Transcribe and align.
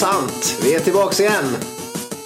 Sant. 0.00 0.58
Vi 0.62 0.74
är 0.74 0.80
tillbaka 0.80 1.22
igen. 1.22 1.44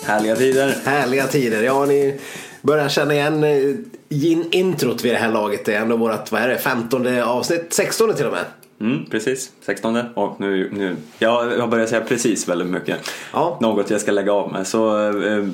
Härliga 0.05 0.37
tider. 0.37 0.75
Härliga 0.85 1.27
tider. 1.27 1.63
Ja, 1.63 1.85
ni 1.85 2.21
börjar 2.63 2.89
känna 2.89 3.15
igen 3.15 3.45
eh, 3.45 3.75
in 4.09 4.49
introt 4.51 5.05
vid 5.05 5.13
det 5.13 5.19
här 5.19 5.33
laget. 5.33 5.65
Det 5.65 5.75
är 5.75 5.81
ändå 5.81 5.97
vårt, 5.97 6.33
vad 6.33 6.43
är 6.43 6.49
det, 6.49 6.59
15 6.59 7.19
avsnitt? 7.23 7.73
16 7.73 8.15
till 8.15 8.27
och 8.27 8.33
med. 8.33 8.45
Mm, 8.81 9.07
precis, 9.11 9.53
16. 9.67 9.97
Och 10.15 10.41
nu, 10.41 10.71
nu, 10.73 10.97
ja, 11.19 11.53
jag 11.59 11.71
börjar 11.71 11.87
säga 11.87 12.01
precis 12.01 12.49
väldigt 12.49 12.69
mycket. 12.69 13.11
Ja. 13.33 13.59
Något 13.61 13.91
jag 13.91 14.01
ska 14.01 14.13
lägga 14.13 14.33
av 14.33 14.53
med. 14.53 14.67
Så 14.67 15.11
eh, 15.23 15.49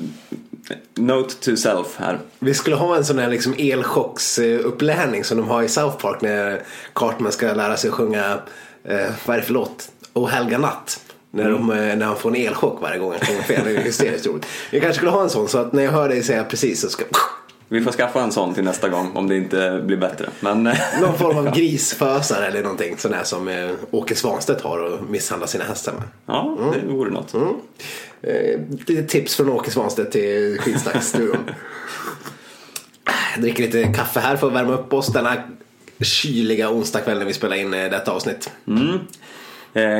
note 0.95 1.35
to 1.35 1.55
self 1.57 1.97
här. 1.97 2.19
Vi 2.39 2.53
skulle 2.53 2.75
ha 2.75 2.95
en 2.95 3.05
sån 3.05 3.19
här 3.19 3.29
liksom 3.29 3.53
elchocksupplärning 3.57 5.23
som 5.23 5.37
de 5.37 5.47
har 5.47 5.63
i 5.63 5.69
South 5.69 5.97
Park 5.97 6.21
när 6.21 6.61
Cartman 6.93 7.31
ska 7.31 7.53
lära 7.53 7.77
sig 7.77 7.87
att 7.87 7.93
sjunga, 7.93 8.39
eh, 8.83 9.11
vad 9.25 9.35
är 9.35 9.39
det 9.39 9.45
för 9.45 9.53
låt? 9.53 9.91
O 10.13 10.25
helga 10.25 10.57
natt. 10.57 10.99
När, 11.31 11.51
de, 11.51 11.71
eh, 11.71 11.95
när 11.97 12.05
han 12.05 12.15
får 12.15 12.29
en 12.29 12.35
elchock 12.35 12.81
varje 12.81 12.99
gång 12.99 13.11
han 13.11 13.19
sjunger 13.19 13.41
fel. 13.41 13.65
Det 13.65 13.71
är 13.71 13.83
hysteriskt 13.83 14.27
roligt. 14.27 14.45
Vi 14.71 14.79
kanske 14.79 14.95
skulle 14.95 15.11
ha 15.11 15.23
en 15.23 15.29
sån 15.29 15.47
så 15.47 15.57
att 15.57 15.73
när 15.73 15.83
jag 15.83 15.91
hör 15.91 16.09
dig 16.09 16.23
säga 16.23 16.43
precis 16.43 16.81
så 16.81 16.89
ska 16.89 17.05
Vi 17.67 17.81
får 17.81 17.91
skaffa 17.91 18.21
en 18.21 18.31
sån 18.31 18.53
till 18.53 18.63
nästa 18.63 18.89
gång 18.89 19.11
om 19.15 19.27
det 19.27 19.37
inte 19.37 19.81
blir 19.85 19.97
bättre. 19.97 20.29
Men, 20.39 20.67
eh, 20.67 20.77
någon 21.01 21.17
form 21.17 21.37
av 21.37 21.51
grisfösare 21.55 22.47
eller 22.47 22.63
någonting 22.63 22.97
sån 22.97 23.13
här 23.13 23.23
som 23.23 23.47
eh, 23.47 23.71
Åke 23.91 24.15
Svanstedt 24.15 24.61
har 24.61 24.79
och 24.79 25.09
misshandlar 25.09 25.47
sina 25.47 25.63
hästar 25.63 25.93
med. 25.93 26.03
ja, 26.25 26.57
det 26.73 26.93
vore 26.93 27.11
något. 27.11 27.33
Eh, 28.21 28.59
lite 28.87 29.03
tips 29.03 29.35
från 29.35 29.49
Åke 29.49 29.71
Svanstedt 29.71 30.11
till 30.11 30.59
Skitsnacksstudion. 30.59 31.37
Dricker 33.37 33.63
lite 33.63 33.83
kaffe 33.83 34.19
här 34.19 34.35
för 34.35 34.47
att 34.47 34.53
värma 34.53 34.73
upp 34.73 34.93
oss 34.93 35.07
denna 35.07 35.35
kyliga 35.99 36.69
onsdagkväll 36.69 37.17
när 37.17 37.25
vi 37.25 37.33
spelar 37.33 37.55
in 37.55 37.73
eh, 37.73 37.89
detta 37.89 38.11
avsnitt. 38.11 38.51
Eh, 38.67 38.95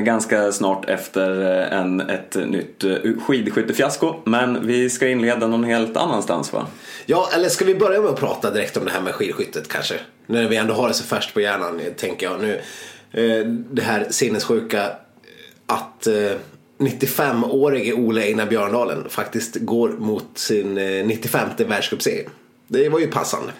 ganska 0.03 0.51
snart 0.51 0.89
efter 0.89 1.41
eh, 1.41 1.79
en, 1.79 2.01
ett 2.01 2.35
nytt 2.35 2.83
eh, 2.83 2.95
skidskyttefiasko. 3.27 4.15
Men 4.25 4.67
vi 4.67 4.89
ska 4.89 5.07
inleda 5.07 5.47
någon 5.47 5.63
helt 5.63 5.97
annanstans 5.97 6.53
va? 6.53 6.67
Ja, 7.05 7.29
eller 7.35 7.49
ska 7.49 7.65
vi 7.65 7.75
börja 7.75 8.01
med 8.01 8.09
att 8.09 8.19
prata 8.19 8.51
direkt 8.51 8.77
om 8.77 8.85
det 8.85 8.91
här 8.91 9.01
med 9.01 9.13
skidskyttet 9.13 9.67
kanske? 9.67 9.95
När 10.25 10.47
vi 10.47 10.55
ändå 10.55 10.73
har 10.73 10.87
det 10.87 10.93
så 10.93 11.03
färskt 11.03 11.33
på 11.33 11.41
hjärnan 11.41 11.79
eh, 11.79 11.93
tänker 11.93 12.25
jag 12.25 12.41
nu. 12.41 12.61
Eh, 13.11 13.45
Det 13.47 13.81
här 13.81 14.07
sinnessjuka 14.09 14.83
eh, 14.83 14.89
att 15.65 16.07
eh, 16.07 16.31
95-årige 16.77 17.93
Ole 17.93 18.21
Einar 18.21 18.45
Björndalen 18.45 19.09
faktiskt 19.09 19.55
går 19.55 19.89
mot 19.89 20.27
sin 20.33 20.77
eh, 20.77 21.05
95 21.05 21.49
världscupseger. 21.67 22.29
Det 22.67 22.89
var 22.89 22.99
ju 22.99 23.07
passande. 23.07 23.51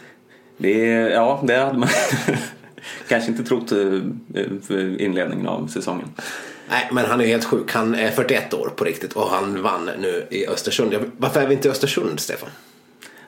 Det, 0.58 0.78
ja, 0.90 1.44
det 1.48 1.56
hade 1.56 1.78
man 1.80 1.90
kanske 3.08 3.32
inte 3.32 3.44
trott 3.44 3.72
eh, 3.72 3.78
för 4.68 5.02
inledningen 5.02 5.48
av 5.48 5.68
säsongen. 5.68 6.08
Nej, 6.70 6.90
men 6.92 7.06
han 7.06 7.22
är 7.22 7.26
helt 7.26 7.46
sjuk. 7.46 7.72
Han 7.72 7.96
är 7.96 8.12
41 8.12 8.54
år 8.54 8.72
på 8.76 8.84
riktigt 8.84 9.14
och 9.14 9.30
han 9.30 9.62
vann 9.62 9.90
nu 10.00 10.28
i 10.30 10.48
Östersund. 10.48 10.96
Varför 11.18 11.42
är 11.42 11.48
vi 11.48 11.54
inte 11.54 11.68
i 11.68 11.72
Östersund, 11.72 12.20
Stefan? 12.20 12.50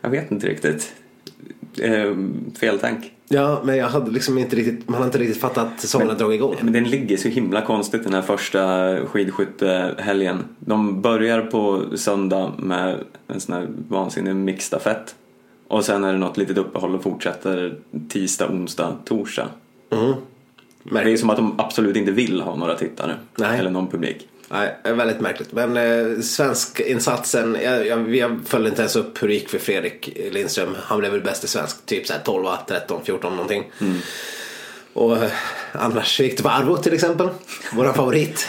Jag 0.01 0.09
vet 0.09 0.31
inte 0.31 0.47
riktigt. 0.47 0.93
Eh, 1.79 2.15
feltänk. 2.59 3.11
Ja, 3.27 3.61
men 3.63 3.77
jag 3.77 3.87
hade 3.87 4.11
liksom 4.11 4.37
inte 4.37 4.55
riktigt, 4.55 4.89
man 4.89 4.97
har 4.99 5.05
inte 5.05 5.17
riktigt 5.17 5.41
fattat 5.41 5.73
att 5.73 5.81
säsongen 5.81 6.09
har 6.09 6.15
dragit 6.15 6.35
igång. 6.35 6.55
Men 6.61 6.73
den 6.73 6.83
ligger 6.83 7.17
så 7.17 7.27
himla 7.27 7.61
konstigt 7.61 8.03
den 8.03 8.13
här 8.13 8.21
första 8.21 8.97
skidskyttehelgen. 9.05 10.43
De 10.59 11.01
börjar 11.01 11.41
på 11.41 11.83
söndag 11.95 12.53
med 12.57 13.03
en 13.27 13.39
sån 13.39 13.55
här 13.55 13.67
vansinnig 13.89 14.35
mixstafett. 14.35 15.15
Och 15.73 15.85
sen 15.85 16.03
är 16.03 16.13
det 16.13 16.19
något 16.19 16.37
litet 16.37 16.57
uppehåll 16.57 16.95
och 16.95 17.03
fortsätter 17.03 17.75
tisdag, 18.09 18.49
onsdag, 18.49 18.97
torsdag. 19.05 19.49
Det 20.83 21.11
är 21.11 21.17
som 21.17 21.29
att 21.29 21.37
de 21.37 21.59
absolut 21.59 21.95
inte 21.95 22.11
vill 22.11 22.41
ha 22.41 22.55
några 22.55 22.75
tittare. 22.75 23.15
Nej. 23.35 23.59
Eller 23.59 23.69
någon 23.69 23.87
publik. 23.87 24.27
Nej, 24.49 24.75
väldigt 24.83 25.19
märkligt. 25.19 25.51
Men 25.51 25.77
eh, 25.77 26.19
svensk 26.21 26.79
insatsen, 26.79 27.57
jag, 27.63 27.87
jag, 27.87 28.15
jag 28.15 28.39
följde 28.45 28.69
inte 28.69 28.81
ens 28.81 28.95
upp 28.95 29.23
hur 29.23 29.27
det 29.27 29.33
gick 29.33 29.49
för 29.49 29.59
Fredrik 29.59 30.17
Lindström. 30.31 30.75
Han 30.83 30.99
blev 30.99 31.11
väl 31.11 31.21
bäst 31.21 31.43
i 31.43 31.47
svensk, 31.47 31.85
typ 31.85 32.07
så 32.07 32.13
här 32.13 32.21
12, 32.25 32.47
13, 32.67 33.01
14 33.03 33.31
någonting. 33.31 33.71
Och 34.93 35.17
eh, 35.17 35.31
annars 35.71 36.19
gick 36.19 36.37
det 36.37 36.43
på 36.43 36.49
Arvo 36.49 36.77
till 36.77 36.93
exempel. 36.93 37.29
Våran 37.73 37.93
favorit. 37.93 38.47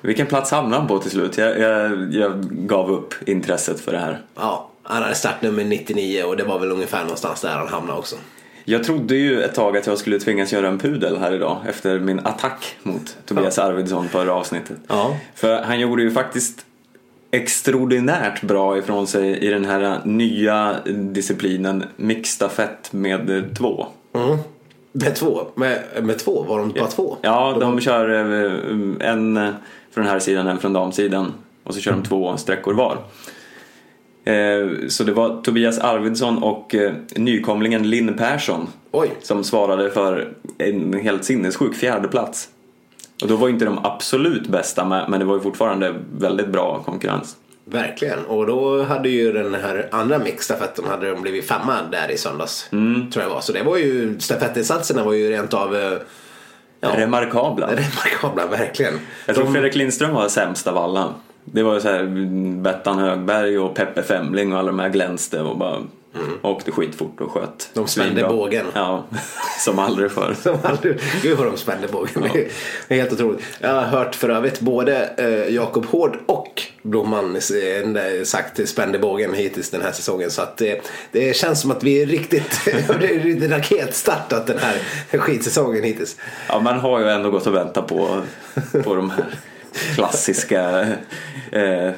Vilken 0.00 0.26
plats 0.26 0.50
hamnade 0.50 0.76
han 0.76 0.88
på 0.88 0.98
till 0.98 1.10
slut? 1.10 1.38
Jag, 1.38 1.58
jag, 1.58 2.14
jag 2.14 2.44
gav 2.50 2.90
upp 2.90 3.14
intresset 3.26 3.80
för 3.80 3.92
det 3.92 3.98
här. 3.98 4.22
Ja, 4.34 4.70
han 4.88 5.02
hade 5.02 5.14
startnummer 5.14 5.64
99 5.64 6.22
och 6.22 6.36
det 6.36 6.44
var 6.44 6.58
väl 6.58 6.72
ungefär 6.72 7.02
någonstans 7.02 7.40
där 7.40 7.56
han 7.56 7.68
hamnade 7.68 7.98
också. 7.98 8.16
Jag 8.64 8.84
trodde 8.84 9.14
ju 9.14 9.42
ett 9.42 9.54
tag 9.54 9.76
att 9.76 9.86
jag 9.86 9.98
skulle 9.98 10.20
tvingas 10.20 10.52
göra 10.52 10.68
en 10.68 10.78
pudel 10.78 11.18
här 11.18 11.32
idag 11.32 11.58
efter 11.68 11.98
min 11.98 12.18
attack 12.18 12.76
mot 12.82 13.16
Tobias 13.26 13.58
Arvidsson 13.58 14.08
förra 14.08 14.34
avsnittet. 14.34 14.76
Ja. 14.88 15.16
För 15.34 15.62
han 15.62 15.80
gjorde 15.80 16.02
ju 16.02 16.10
faktiskt 16.10 16.66
extraordinärt 17.30 18.42
bra 18.42 18.78
ifrån 18.78 19.06
sig 19.06 19.38
i 19.38 19.48
den 19.48 19.64
här 19.64 20.00
nya 20.04 20.76
disciplinen 20.86 21.84
mixstafett 21.96 22.92
med 22.92 23.50
två. 23.58 23.86
Mm. 24.14 24.38
Med 24.92 25.14
två? 25.14 25.46
Med, 25.54 25.82
med 26.02 26.18
två? 26.18 26.42
Var 26.42 26.58
de 26.58 26.72
bara 26.72 26.86
två? 26.86 27.16
Ja, 27.22 27.56
de 27.60 27.80
kör 27.80 28.08
eh, 28.10 29.10
en 29.10 29.34
från 29.90 30.04
den 30.04 30.12
här 30.12 30.18
sidan, 30.18 30.46
en 30.46 30.58
från 30.58 30.72
damsidan 30.72 31.32
och 31.64 31.74
så 31.74 31.80
kör 31.80 31.92
de 31.92 32.02
två 32.02 32.36
sträckor 32.36 32.74
var. 32.74 32.98
Eh, 34.26 34.88
Så 34.88 35.04
det 35.04 35.12
var 35.12 35.42
Tobias 35.42 35.78
Arvidsson 35.78 36.42
och 36.42 36.74
eh, 36.74 36.92
nykomlingen 37.16 37.90
Linn 37.90 38.14
Persson 38.14 38.66
Oj. 38.92 39.10
som 39.22 39.44
svarade 39.44 39.90
för 39.90 40.28
en 40.58 40.92
helt 40.94 41.24
sinnessjuk 41.24 41.74
fjärdeplats. 41.74 42.48
Och 43.22 43.28
då 43.28 43.36
var 43.36 43.48
inte 43.48 43.64
de 43.64 43.78
absolut 43.84 44.46
bästa 44.48 44.84
med, 44.84 45.06
men 45.08 45.20
det 45.20 45.26
var 45.26 45.34
ju 45.34 45.40
fortfarande 45.40 45.94
väldigt 46.18 46.48
bra 46.48 46.82
konkurrens. 46.84 47.36
Verkligen. 47.64 48.24
Och 48.24 48.46
då 48.46 48.82
hade 48.82 49.08
ju 49.08 49.32
den 49.32 49.54
här 49.54 49.88
andra 49.92 50.18
mixstafetten 50.18 50.84
hade 50.84 51.10
de 51.10 51.22
blivit 51.22 51.48
femma 51.48 51.76
där 51.92 52.10
i 52.10 52.18
söndags. 52.18 52.68
Mm. 52.72 53.10
Tror 53.10 53.22
jag 53.24 53.30
var. 53.30 53.40
Så 53.40 53.52
det 53.52 53.62
var 53.62 53.76
ju, 53.76 54.20
stafettinsatserna 54.20 55.04
var 55.04 55.12
ju 55.12 55.30
rent 55.30 55.54
av 55.54 55.76
eh, 55.76 55.92
ja, 56.80 56.88
Remarkabla. 56.96 57.66
remarkabla, 57.66 58.46
verkligen. 58.46 58.94
Jag 59.26 59.34
tror 59.36 59.44
De- 59.46 59.52
Fredrik 59.52 59.74
Lindström 59.74 60.14
var 60.14 60.28
sämst 60.28 60.66
av 60.66 60.78
alla. 60.78 61.14
Det 61.52 61.62
var 61.62 61.74
ju 61.74 61.80
så 61.80 61.88
här 61.88 62.04
Bettan 62.62 62.98
Högberg 62.98 63.58
och 63.58 63.74
Peppe 63.74 64.02
Femling 64.02 64.52
och 64.52 64.58
alla 64.58 64.66
de 64.66 64.78
här 64.78 64.88
glänste 64.88 65.40
och 65.40 65.58
bara 65.58 65.78
åkte 66.42 66.72
skitfort 66.72 67.20
och 67.20 67.30
sköt. 67.30 67.70
De 67.74 67.86
spände 67.86 68.12
Svinbra. 68.12 68.28
bågen. 68.28 68.66
Ja, 68.74 69.04
som 69.64 69.78
aldrig 69.78 70.10
förr. 70.10 70.34
Som 70.42 70.58
aldrig, 70.62 71.00
gud 71.22 71.38
vad 71.38 71.46
de 71.46 71.56
spände 71.56 71.88
bågen. 71.88 72.28
Det 72.88 72.94
är 72.94 73.00
helt 73.00 73.12
otroligt. 73.12 73.44
Jag 73.60 73.74
har 73.74 73.82
hört 73.82 74.14
för 74.14 74.28
övrigt 74.28 74.60
både 74.60 75.10
eh, 75.16 75.54
Jakob 75.54 75.86
Hård 75.86 76.18
och 76.26 76.62
Blomman 76.82 77.36
eh, 77.36 78.22
sagt 78.24 78.68
spände 78.68 78.98
bågen 78.98 79.34
hittills 79.34 79.70
den 79.70 79.82
här 79.82 79.92
säsongen. 79.92 80.30
Så 80.30 80.42
att 80.42 80.56
det, 80.56 80.90
det 81.12 81.36
känns 81.36 81.60
som 81.60 81.70
att 81.70 81.82
vi 81.82 82.02
är 82.02 82.06
riktigt, 82.06 82.60
det 82.64 83.14
är 83.14 83.22
riktigt 83.22 83.50
raketstartat 83.50 84.46
den 84.46 84.58
här 84.58 84.78
skitsäsongen 85.18 85.84
hittills. 85.84 86.16
Ja, 86.48 86.60
man 86.60 86.78
har 86.78 87.00
ju 87.00 87.08
ändå 87.08 87.30
gått 87.30 87.46
och 87.46 87.54
väntat 87.54 87.86
på, 87.86 88.20
på 88.84 88.94
de 88.94 89.10
här 89.10 89.26
klassiska 89.94 90.80
eh, 91.52 91.90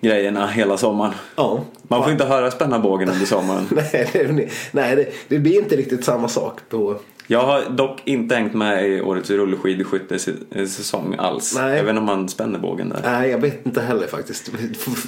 grejerna 0.00 0.46
hela 0.46 0.76
sommaren. 0.76 1.14
Ja. 1.36 1.64
Man 1.82 2.02
får 2.02 2.12
inte 2.12 2.24
höra 2.24 2.50
spänna 2.50 2.78
bågen 2.78 3.08
under 3.08 3.26
sommaren. 3.26 3.66
Nej, 3.92 4.10
det, 4.12 4.48
nej 4.72 4.96
det, 4.96 5.06
det 5.28 5.38
blir 5.38 5.58
inte 5.58 5.76
riktigt 5.76 6.04
samma 6.04 6.28
sak. 6.28 6.58
På, 6.68 6.96
Jag 7.26 7.40
har 7.40 7.70
dock 7.70 8.00
inte 8.04 8.34
hängt 8.34 8.54
med 8.54 8.88
i 8.90 9.00
årets 9.00 9.30
rullskidskyttesäsong 9.30 11.14
alls. 11.18 11.54
Nej. 11.56 11.80
Inte 11.80 11.92
om 11.92 12.04
man 12.04 12.28
spänner 12.28 12.58
bågen 12.58 12.88
där. 12.88 13.00
nej, 13.04 13.30
jag 13.30 13.38
vet 13.38 13.66
inte 13.66 13.80
heller 13.80 14.06
faktiskt. 14.06 14.50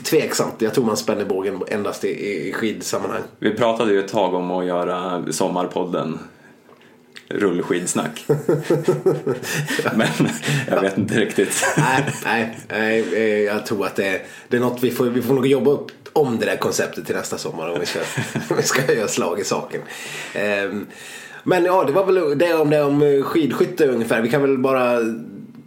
Tveksamt. 0.05 0.55
Jag 0.59 0.75
tror 0.75 0.85
man 0.85 0.97
spänner 0.97 1.25
bågen 1.25 1.63
endast 1.69 2.05
i, 2.05 2.09
i 2.49 2.53
skidsammanhang. 2.53 3.23
Vi 3.39 3.51
pratade 3.51 3.93
ju 3.93 4.01
ett 4.01 4.13
tag 4.13 4.35
om 4.35 4.51
att 4.51 4.65
göra 4.67 5.25
sommarpodden 5.31 6.19
rullskidsnack. 7.35 8.25
Men 9.97 10.09
jag 10.69 10.81
vet 10.81 10.99
inte 10.99 11.21
riktigt. 11.21 11.65
nej, 11.77 12.05
nej, 12.25 12.59
nej, 12.69 13.15
eh, 13.15 13.41
jag 13.41 13.67
tror 13.67 13.87
att 13.87 13.97
det, 13.97 14.21
det 14.49 14.57
är 14.57 14.61
något 14.61 14.83
vi 14.83 14.91
får, 14.91 15.05
vi 15.05 15.23
får 15.23 15.35
nog 15.35 15.47
jobba 15.47 15.71
upp 15.71 15.91
om 16.13 16.39
det 16.39 16.47
där 16.47 16.57
konceptet 16.57 17.07
till 17.07 17.17
nästa 17.17 17.39
sommar 17.39 17.71
om 17.71 17.81
vi 17.81 17.87
ska, 17.87 17.99
om 18.51 18.57
vi 18.57 18.63
ska 18.63 18.95
göra 18.95 19.09
slag 19.09 19.41
i 19.41 19.45
saken. 19.45 19.81
Ehm, 20.35 20.87
Men 21.45 21.65
ja, 21.65 21.85
det 21.85 21.93
var 21.93 22.07
väl 22.07 22.39
det 22.39 22.55
om 22.55 22.71
det 22.71 22.83
om 22.83 23.23
skidskytte 23.23 23.87
ungefär. 23.87 24.23
Vi 24.23 24.31
kan 24.31 24.43
väl 24.43 24.59
bara 24.59 24.99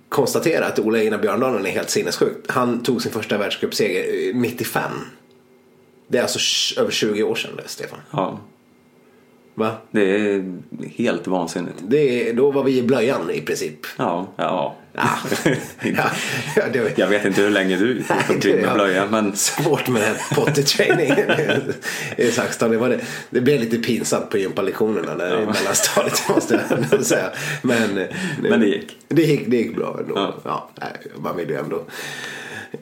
konstatera 0.09 0.65
att 0.65 0.79
Ola 0.79 0.97
Einar 0.97 1.17
Björndalen 1.17 1.65
är 1.65 1.69
helt 1.69 1.89
sinnessjuk. 1.89 2.37
Han 2.47 2.83
tog 2.83 3.01
sin 3.01 3.11
första 3.11 3.37
världscupseger 3.37 4.29
eh, 4.29 4.35
95. 4.35 4.91
Det 6.07 6.17
är 6.17 6.21
alltså 6.21 6.39
över 6.81 6.91
20 6.91 7.23
år 7.23 7.35
sedan 7.35 7.51
det, 7.55 7.69
Stefan. 7.69 7.99
Ja. 8.11 8.39
Va? 9.57 9.71
Det 9.91 10.15
är 10.15 10.53
helt 10.97 11.27
vansinnigt. 11.27 11.75
Det 11.87 12.29
är, 12.29 12.33
då 12.33 12.51
var 12.51 12.63
vi 12.63 12.77
i 12.77 12.83
blöjan 12.83 13.31
i 13.31 13.41
princip. 13.41 13.79
Ja, 13.97 14.27
ja. 14.35 14.75
ja. 14.93 16.11
ja 16.55 16.63
det, 16.73 16.97
jag 16.97 17.07
vet 17.07 17.25
inte 17.25 17.41
hur 17.41 17.49
länge 17.49 17.75
du 17.75 18.03
får 18.03 18.39
till 18.39 18.55
med 18.55 18.73
blöja. 18.73 19.05
Men... 19.05 19.35
Svårt 19.35 19.87
med 19.87 20.01
den 20.01 20.09
här 20.09 20.35
potty-trainingen 20.35 21.73
i 22.17 22.31
Saxton. 22.31 22.71
Det, 22.71 22.77
var 22.77 22.89
det, 22.89 22.99
det 23.29 23.41
blev 23.41 23.59
lite 23.59 23.77
pinsamt 23.77 24.29
på 24.29 24.37
gympalektionerna 24.37 25.27
ja. 25.27 25.41
i 25.41 25.45
mellanstadiet 25.45 26.29
måste 26.29 26.59
jag 26.91 27.05
säga. 27.05 27.29
Men, 27.61 28.07
men 28.41 28.59
det 28.59 28.67
gick? 28.67 28.97
Det 29.07 29.21
gick, 29.21 29.47
det 29.47 29.57
gick 29.57 29.75
bra 29.75 29.97
ändå. 29.99 30.33
Ja. 30.43 30.69
Ja, 30.79 30.87
man 31.17 31.37
vill 31.37 31.49
ju 31.49 31.55
ändå 31.55 31.81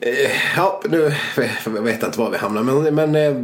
Eh, 0.00 0.30
ja, 0.56 0.80
nu 0.88 1.12
jag 1.64 1.82
vet 1.82 2.00
jag 2.00 2.08
inte 2.08 2.18
var 2.18 2.30
vi 2.30 2.36
hamnar 2.36 2.62
men... 2.62 2.94
men 2.94 3.14
eh, 3.14 3.36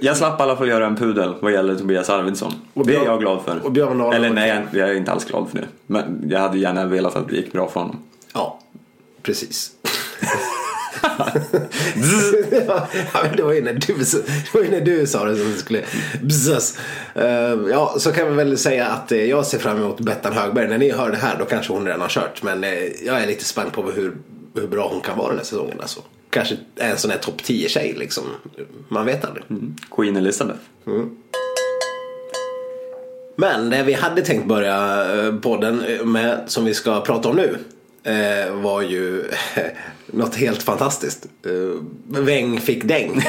jag 0.00 0.16
slapp 0.16 0.40
i 0.40 0.42
alla 0.42 0.56
fall 0.56 0.68
göra 0.68 0.86
en 0.86 0.96
pudel 0.96 1.34
vad 1.40 1.52
gäller 1.52 1.74
Tobias 1.74 2.10
Arvidsson. 2.10 2.52
Och 2.74 2.86
det 2.86 2.96
är 2.96 3.04
jag 3.04 3.20
glad 3.20 3.42
för. 3.44 3.64
Och 3.64 3.72
Björn 3.72 4.00
Eller 4.00 4.30
nej, 4.30 4.66
jag 4.72 4.88
är 4.90 4.94
inte 4.94 5.12
alls 5.12 5.24
glad 5.24 5.50
för 5.50 5.58
det. 5.58 5.66
Men 5.86 6.24
jag 6.30 6.40
hade 6.40 6.58
gärna 6.58 6.86
velat 6.86 7.16
att 7.16 7.28
det 7.28 7.36
gick 7.36 7.52
bra 7.52 7.68
för 7.68 7.80
honom. 7.80 7.96
Ja, 8.34 8.60
precis. 9.22 9.72
ja, 13.12 13.22
det 13.36 13.42
var 13.42 13.52
ju 13.52 13.62
när 13.62 13.72
du, 13.72 13.94
det 13.94 14.54
var 14.54 14.70
när 14.70 14.80
du 14.80 15.06
sa 15.06 15.24
det 15.24 15.36
som 15.36 15.54
skulle 15.54 15.82
bzzas. 16.22 16.78
Uh, 17.16 17.24
ja, 17.70 17.94
så 17.98 18.12
kan 18.12 18.28
vi 18.28 18.34
väl 18.34 18.58
säga 18.58 18.86
att 18.86 19.12
uh, 19.12 19.24
jag 19.24 19.46
ser 19.46 19.58
fram 19.58 19.76
emot 19.76 20.00
Bettan 20.00 20.32
Högberg. 20.32 20.68
När 20.68 20.78
ni 20.78 20.90
hör 20.90 21.10
det 21.10 21.16
här 21.16 21.36
då 21.38 21.44
kanske 21.44 21.72
hon 21.72 21.86
redan 21.86 22.00
har 22.00 22.08
kört. 22.08 22.42
Men 22.42 22.64
uh, 22.64 22.70
jag 23.06 23.22
är 23.22 23.26
lite 23.26 23.44
spänd 23.44 23.72
på 23.72 23.82
hur 23.82 24.16
hur 24.54 24.66
bra 24.66 24.88
hon 24.88 25.00
kan 25.00 25.18
vara 25.18 25.28
den 25.28 25.36
här 25.36 25.44
säsongen. 25.44 25.80
Alltså. 25.80 26.00
Kanske 26.30 26.56
en 26.76 26.98
sån 26.98 27.10
här 27.10 27.18
topp 27.18 27.40
10-tjej 27.42 27.94
liksom. 27.98 28.24
Man 28.88 29.06
vet 29.06 29.24
aldrig. 29.24 29.44
Mm. 29.50 29.76
Queen 29.90 30.16
Elizabeth. 30.16 30.60
Mm. 30.86 31.16
Men 33.40 33.70
det 33.70 33.82
vi 33.82 33.92
hade 33.92 34.22
tänkt 34.22 34.46
börja 34.46 35.04
eh, 35.14 35.34
podden 35.34 35.82
med, 36.04 36.40
som 36.46 36.64
vi 36.64 36.74
ska 36.74 37.00
prata 37.00 37.28
om 37.28 37.36
nu, 37.36 37.58
eh, 38.02 38.52
var 38.54 38.82
ju 38.82 39.24
något 40.06 40.34
helt 40.34 40.62
fantastiskt. 40.62 41.26
Eh, 41.46 42.20
Weng 42.20 42.60
fick 42.60 42.84
däng. 42.84 43.22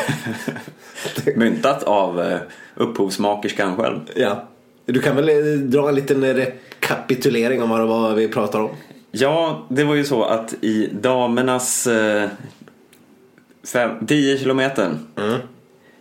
Myntat 1.35 1.83
av 1.83 2.37
upphovsmakerskan 2.75 3.77
själv. 3.77 3.99
Ja. 4.15 4.47
Du 4.85 4.99
kan 5.01 5.15
väl 5.15 5.69
dra 5.69 5.89
en 5.89 5.95
liten 5.95 6.33
rekapitulering 6.33 7.63
om 7.63 7.69
vad 7.69 8.15
vi 8.15 8.27
pratar 8.27 8.59
om? 8.59 8.69
Ja, 9.11 9.65
det 9.69 9.83
var 9.83 9.95
ju 9.95 10.03
så 10.03 10.23
att 10.23 10.53
i 10.61 10.89
damernas 11.01 11.87
eh, 11.87 12.29
10 14.07 14.37
kilometer 14.37 14.97
mm. 15.17 15.39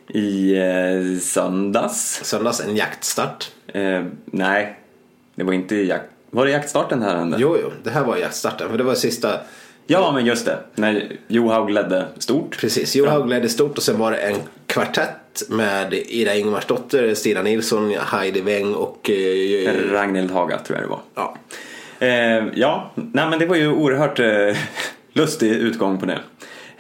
i 0.09 0.57
eh, 0.57 1.21
söndags. 1.21 2.21
Söndags, 2.25 2.61
en 2.61 2.77
jaktstart? 2.77 3.51
Eh, 3.75 4.05
nej, 4.25 4.79
det 5.35 5.45
var 5.45 5.53
inte 5.53 5.77
jakt. 5.77 6.05
Var 6.31 6.45
det 6.45 6.51
jaktstarten 6.51 7.03
här 7.03 7.17
hände? 7.17 7.37
Jo, 7.41 7.57
jo, 7.63 7.71
det 7.83 7.91
här 7.91 8.05
var 8.05 8.17
jaktstarten. 8.17 8.71
För 8.71 8.79
det 8.79 8.85
var 8.85 8.95
sista... 8.95 9.41
Ja, 9.87 10.13
men 10.13 10.27
just 10.27 10.47
det. 10.47 10.59
När 10.75 11.13
Johaug 11.29 11.71
ledde 11.71 12.07
stort. 12.19 12.59
Precis, 12.61 12.97
Johaug 12.97 13.29
ledde 13.29 13.49
stort 13.49 13.77
och 13.77 13.83
sen 13.83 13.99
var 13.99 14.11
det 14.11 14.17
en 14.17 14.37
kvartett 14.67 15.43
med 15.49 15.95
Ida 15.95 16.35
Ingmarsdotter, 16.35 17.15
Stina 17.15 17.43
Nilsson, 17.43 17.95
Heidi 18.01 18.41
Weng 18.41 18.75
och... 18.75 19.11
Eh, 19.11 19.93
Ragnhild 19.93 20.31
Haga 20.31 20.59
tror 20.59 20.79
jag 20.79 20.89
det 20.89 20.91
var. 20.91 21.01
Ja. 21.15 21.37
Eh, 22.07 22.45
ja, 22.55 22.91
nej 22.95 23.31
men 23.31 23.39
det 23.39 23.47
var 23.47 23.57
ju 23.57 23.73
oerhört 23.73 24.19
eh, 24.19 24.57
lustig 25.13 25.51
utgång 25.51 25.99
på 25.99 26.07
det. 26.07 26.19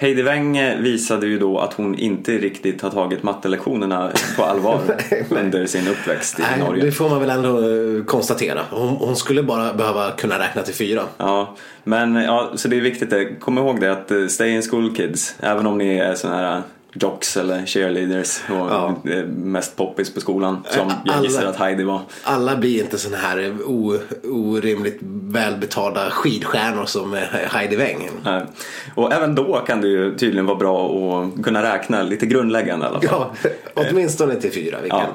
Heidi 0.01 0.23
Weng 0.23 0.83
visade 0.83 1.27
ju 1.27 1.39
då 1.39 1.59
att 1.59 1.75
hon 1.75 1.95
inte 1.99 2.33
riktigt 2.33 2.83
har 2.83 2.91
tagit 2.91 3.23
mattelektionerna 3.23 4.11
på 4.37 4.45
allvar 4.45 4.81
under 5.31 5.67
sin 5.67 5.89
uppväxt 5.89 6.39
i 6.39 6.43
Nej, 6.43 6.59
Norge. 6.59 6.85
Det 6.85 6.93
får 6.93 7.09
man 7.09 7.21
väl 7.21 7.31
ändå 7.31 7.59
eh, 7.59 8.05
konstatera. 8.05 8.61
Hon, 8.71 8.89
hon, 8.89 9.17
skulle 9.17 9.43
bara 9.43 9.75
behöva 9.75 10.11
kunna 10.11 10.39
räkna 10.39 10.63
till 10.63 10.75
fyra. 10.75 11.03
Ja, 11.17 11.57
men 11.85 12.15
ja, 12.15 12.51
så 12.55 12.69
det 12.69 12.77
är 12.77 12.81
viktigt. 12.81 13.41
Kom 13.41 13.59
ihåg 13.59 13.81
det 13.81 13.93
att 13.93 14.11
eh, 14.11 14.27
stay 14.27 14.51
in 14.51 14.63
school 14.63 14.97
kids. 14.97 15.35
Även 15.41 15.67
om 15.67 15.79
ni 15.79 15.97
är 15.97 16.15
sådana 16.15 16.39
här 16.39 16.63
jocks 16.93 17.37
eller 17.37 17.67
cheerleaders 17.67 18.41
och 18.49 18.55
ja. 18.55 18.95
mest 19.27 19.77
poppis 19.77 20.15
på 20.15 20.21
skolan 20.21 20.65
som 20.71 20.81
alla, 20.81 21.03
jag 21.05 21.25
gissar 21.25 21.47
att 21.47 21.57
Heidi 21.57 21.85
var. 21.85 22.01
Alla 22.23 22.57
blir 22.57 22.83
inte 22.83 22.99
sådana 22.99 23.23
här 23.23 23.53
o, 23.65 23.99
orimligt 24.25 24.99
välbetalda 25.23 26.11
skidstjärnor 26.11 26.85
som 26.85 27.19
Heidi 27.33 27.77
Weng. 27.77 28.11
Nej. 28.25 28.43
Och 28.95 29.13
även 29.13 29.35
då 29.35 29.65
kan 29.67 29.81
det 29.81 29.89
ju 29.89 30.17
tydligen 30.17 30.47
vara 30.47 30.57
bra 30.57 30.87
att 30.87 31.45
kunna 31.45 31.63
räkna 31.63 32.03
lite 32.03 32.27
grundläggande 32.27 32.87
i 32.87 32.89
alla 32.89 33.01
fall. 33.01 33.27
Ja, 33.45 33.51
åtminstone 33.75 34.35
till 34.35 34.53
fyra. 34.53 34.79
Vi 34.83 34.89
ja. 34.89 35.07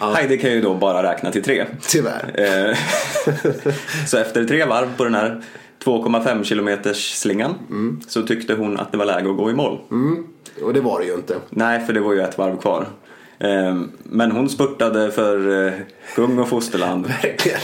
Ja. 0.00 0.12
Heidi 0.12 0.38
kan 0.38 0.50
ju 0.50 0.60
då 0.60 0.74
bara 0.74 1.12
räkna 1.12 1.32
till 1.32 1.42
tre. 1.42 1.66
Tyvärr. 1.88 2.32
Eh, 2.34 2.76
så 4.06 4.18
efter 4.18 4.44
tre 4.44 4.64
varv 4.64 4.96
på 4.96 5.04
den 5.04 5.14
här 5.14 5.42
2,5 5.86 6.44
kilometers 6.44 7.14
slingan 7.14 7.54
mm. 7.70 8.00
så 8.08 8.22
tyckte 8.22 8.54
hon 8.54 8.80
att 8.80 8.92
det 8.92 8.98
var 8.98 9.04
läge 9.04 9.30
att 9.30 9.36
gå 9.36 9.50
i 9.50 9.54
mål. 9.54 9.78
Mm. 9.90 10.26
Och 10.62 10.74
det 10.74 10.80
var 10.80 11.00
det 11.00 11.06
ju 11.06 11.14
inte. 11.14 11.36
Nej, 11.50 11.86
för 11.86 11.92
det 11.92 12.00
var 12.00 12.12
ju 12.12 12.20
ett 12.20 12.38
varv 12.38 12.56
kvar. 12.60 12.86
Ehm, 13.38 13.92
men 14.02 14.30
hon 14.30 14.48
spurtade 14.48 15.10
för 15.10 15.72
kung 16.14 16.36
eh, 16.36 16.42
och 16.42 16.48
fosterland. 16.48 17.06
Verkligen. 17.22 17.60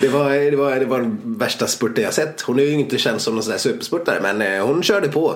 Det 0.00 0.08
var, 0.08 0.50
det, 0.50 0.56
var, 0.56 0.76
det 0.76 0.84
var 0.84 1.00
den 1.00 1.20
värsta 1.24 1.66
spurten 1.66 2.04
jag 2.04 2.14
sett. 2.14 2.40
Hon 2.40 2.58
är 2.58 2.62
ju 2.62 2.72
inte 2.72 2.98
känd 2.98 3.20
som 3.20 3.34
någon 3.34 3.42
sån 3.42 3.50
där 3.50 3.58
superspurtare 3.58 4.18
men 4.22 4.42
eh, 4.42 4.66
hon 4.66 4.82
körde 4.82 5.08
på. 5.08 5.34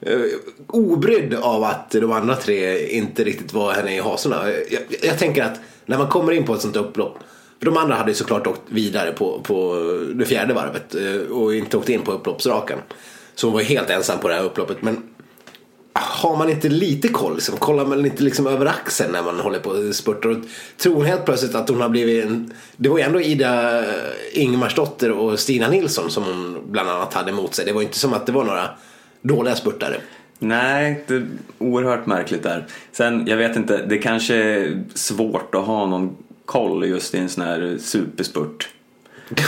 Eh, 0.00 0.20
obrydd 0.66 1.34
av 1.34 1.64
att 1.64 1.90
de 1.90 2.12
andra 2.12 2.36
tre 2.36 2.88
inte 2.88 3.24
riktigt 3.24 3.52
var 3.52 3.72
henne 3.72 3.96
i 3.96 4.00
hasorna. 4.00 4.42
Jag, 4.70 4.82
jag 5.02 5.18
tänker 5.18 5.42
att 5.44 5.60
när 5.86 5.98
man 5.98 6.08
kommer 6.08 6.32
in 6.32 6.44
på 6.44 6.54
ett 6.54 6.60
sånt 6.60 6.76
upplopp 6.76 7.18
för 7.62 7.66
de 7.66 7.76
andra 7.76 7.94
hade 7.94 8.10
ju 8.10 8.14
såklart 8.14 8.46
åkt 8.46 8.60
vidare 8.68 9.12
på, 9.12 9.40
på 9.40 9.76
det 10.14 10.24
fjärde 10.24 10.54
varvet 10.54 10.94
eh, 10.94 11.36
och 11.36 11.54
inte 11.54 11.76
åkt 11.76 11.88
in 11.88 12.02
på 12.02 12.12
upploppsrakan. 12.12 12.78
Så 13.34 13.46
hon 13.46 13.54
var 13.54 13.62
helt 13.62 13.90
ensam 13.90 14.18
på 14.18 14.28
det 14.28 14.34
här 14.34 14.44
upploppet. 14.44 14.82
Men 14.82 15.02
har 15.92 16.36
man 16.36 16.50
inte 16.50 16.68
lite 16.68 17.08
koll? 17.08 17.34
Liksom? 17.34 17.56
Kollar 17.56 17.86
man 17.86 18.06
inte 18.06 18.22
liksom 18.22 18.46
över 18.46 18.66
axeln 18.66 19.12
när 19.12 19.22
man 19.22 19.40
håller 19.40 19.58
på 19.58 19.70
och 19.70 19.94
spurtar? 19.94 20.28
Och 20.28 20.36
tror 20.76 20.94
hon 20.94 21.04
helt 21.04 21.24
plötsligt 21.24 21.54
att 21.54 21.68
hon 21.68 21.80
har 21.80 21.88
blivit 21.88 22.24
en... 22.24 22.52
Det 22.76 22.88
var 22.88 22.98
ju 22.98 23.04
ändå 23.04 23.20
Ida 23.20 23.84
Ingemarsdotter 24.32 25.10
och 25.10 25.38
Stina 25.38 25.68
Nilsson 25.68 26.10
som 26.10 26.24
hon 26.24 26.58
bland 26.70 26.90
annat 26.90 27.14
hade 27.14 27.30
emot 27.30 27.54
sig. 27.54 27.64
Det 27.64 27.72
var 27.72 27.82
inte 27.82 27.98
som 27.98 28.12
att 28.12 28.26
det 28.26 28.32
var 28.32 28.44
några 28.44 28.70
dåliga 29.22 29.54
spurtare. 29.54 29.96
Nej, 30.38 31.04
det 31.06 31.14
är 31.14 31.26
oerhört 31.58 32.06
märkligt 32.06 32.42
där. 32.42 32.66
Sen, 32.92 33.26
jag 33.26 33.36
vet 33.36 33.56
inte, 33.56 33.86
det 33.86 33.98
kanske 33.98 34.34
är 34.34 34.84
svårt 34.94 35.54
att 35.54 35.66
ha 35.66 35.86
någon 35.86 36.16
koll 36.52 36.84
just 36.84 37.14
i 37.14 37.18
en 37.18 37.28
sån 37.28 37.44
här 37.44 37.76
superspurt. 37.80 38.68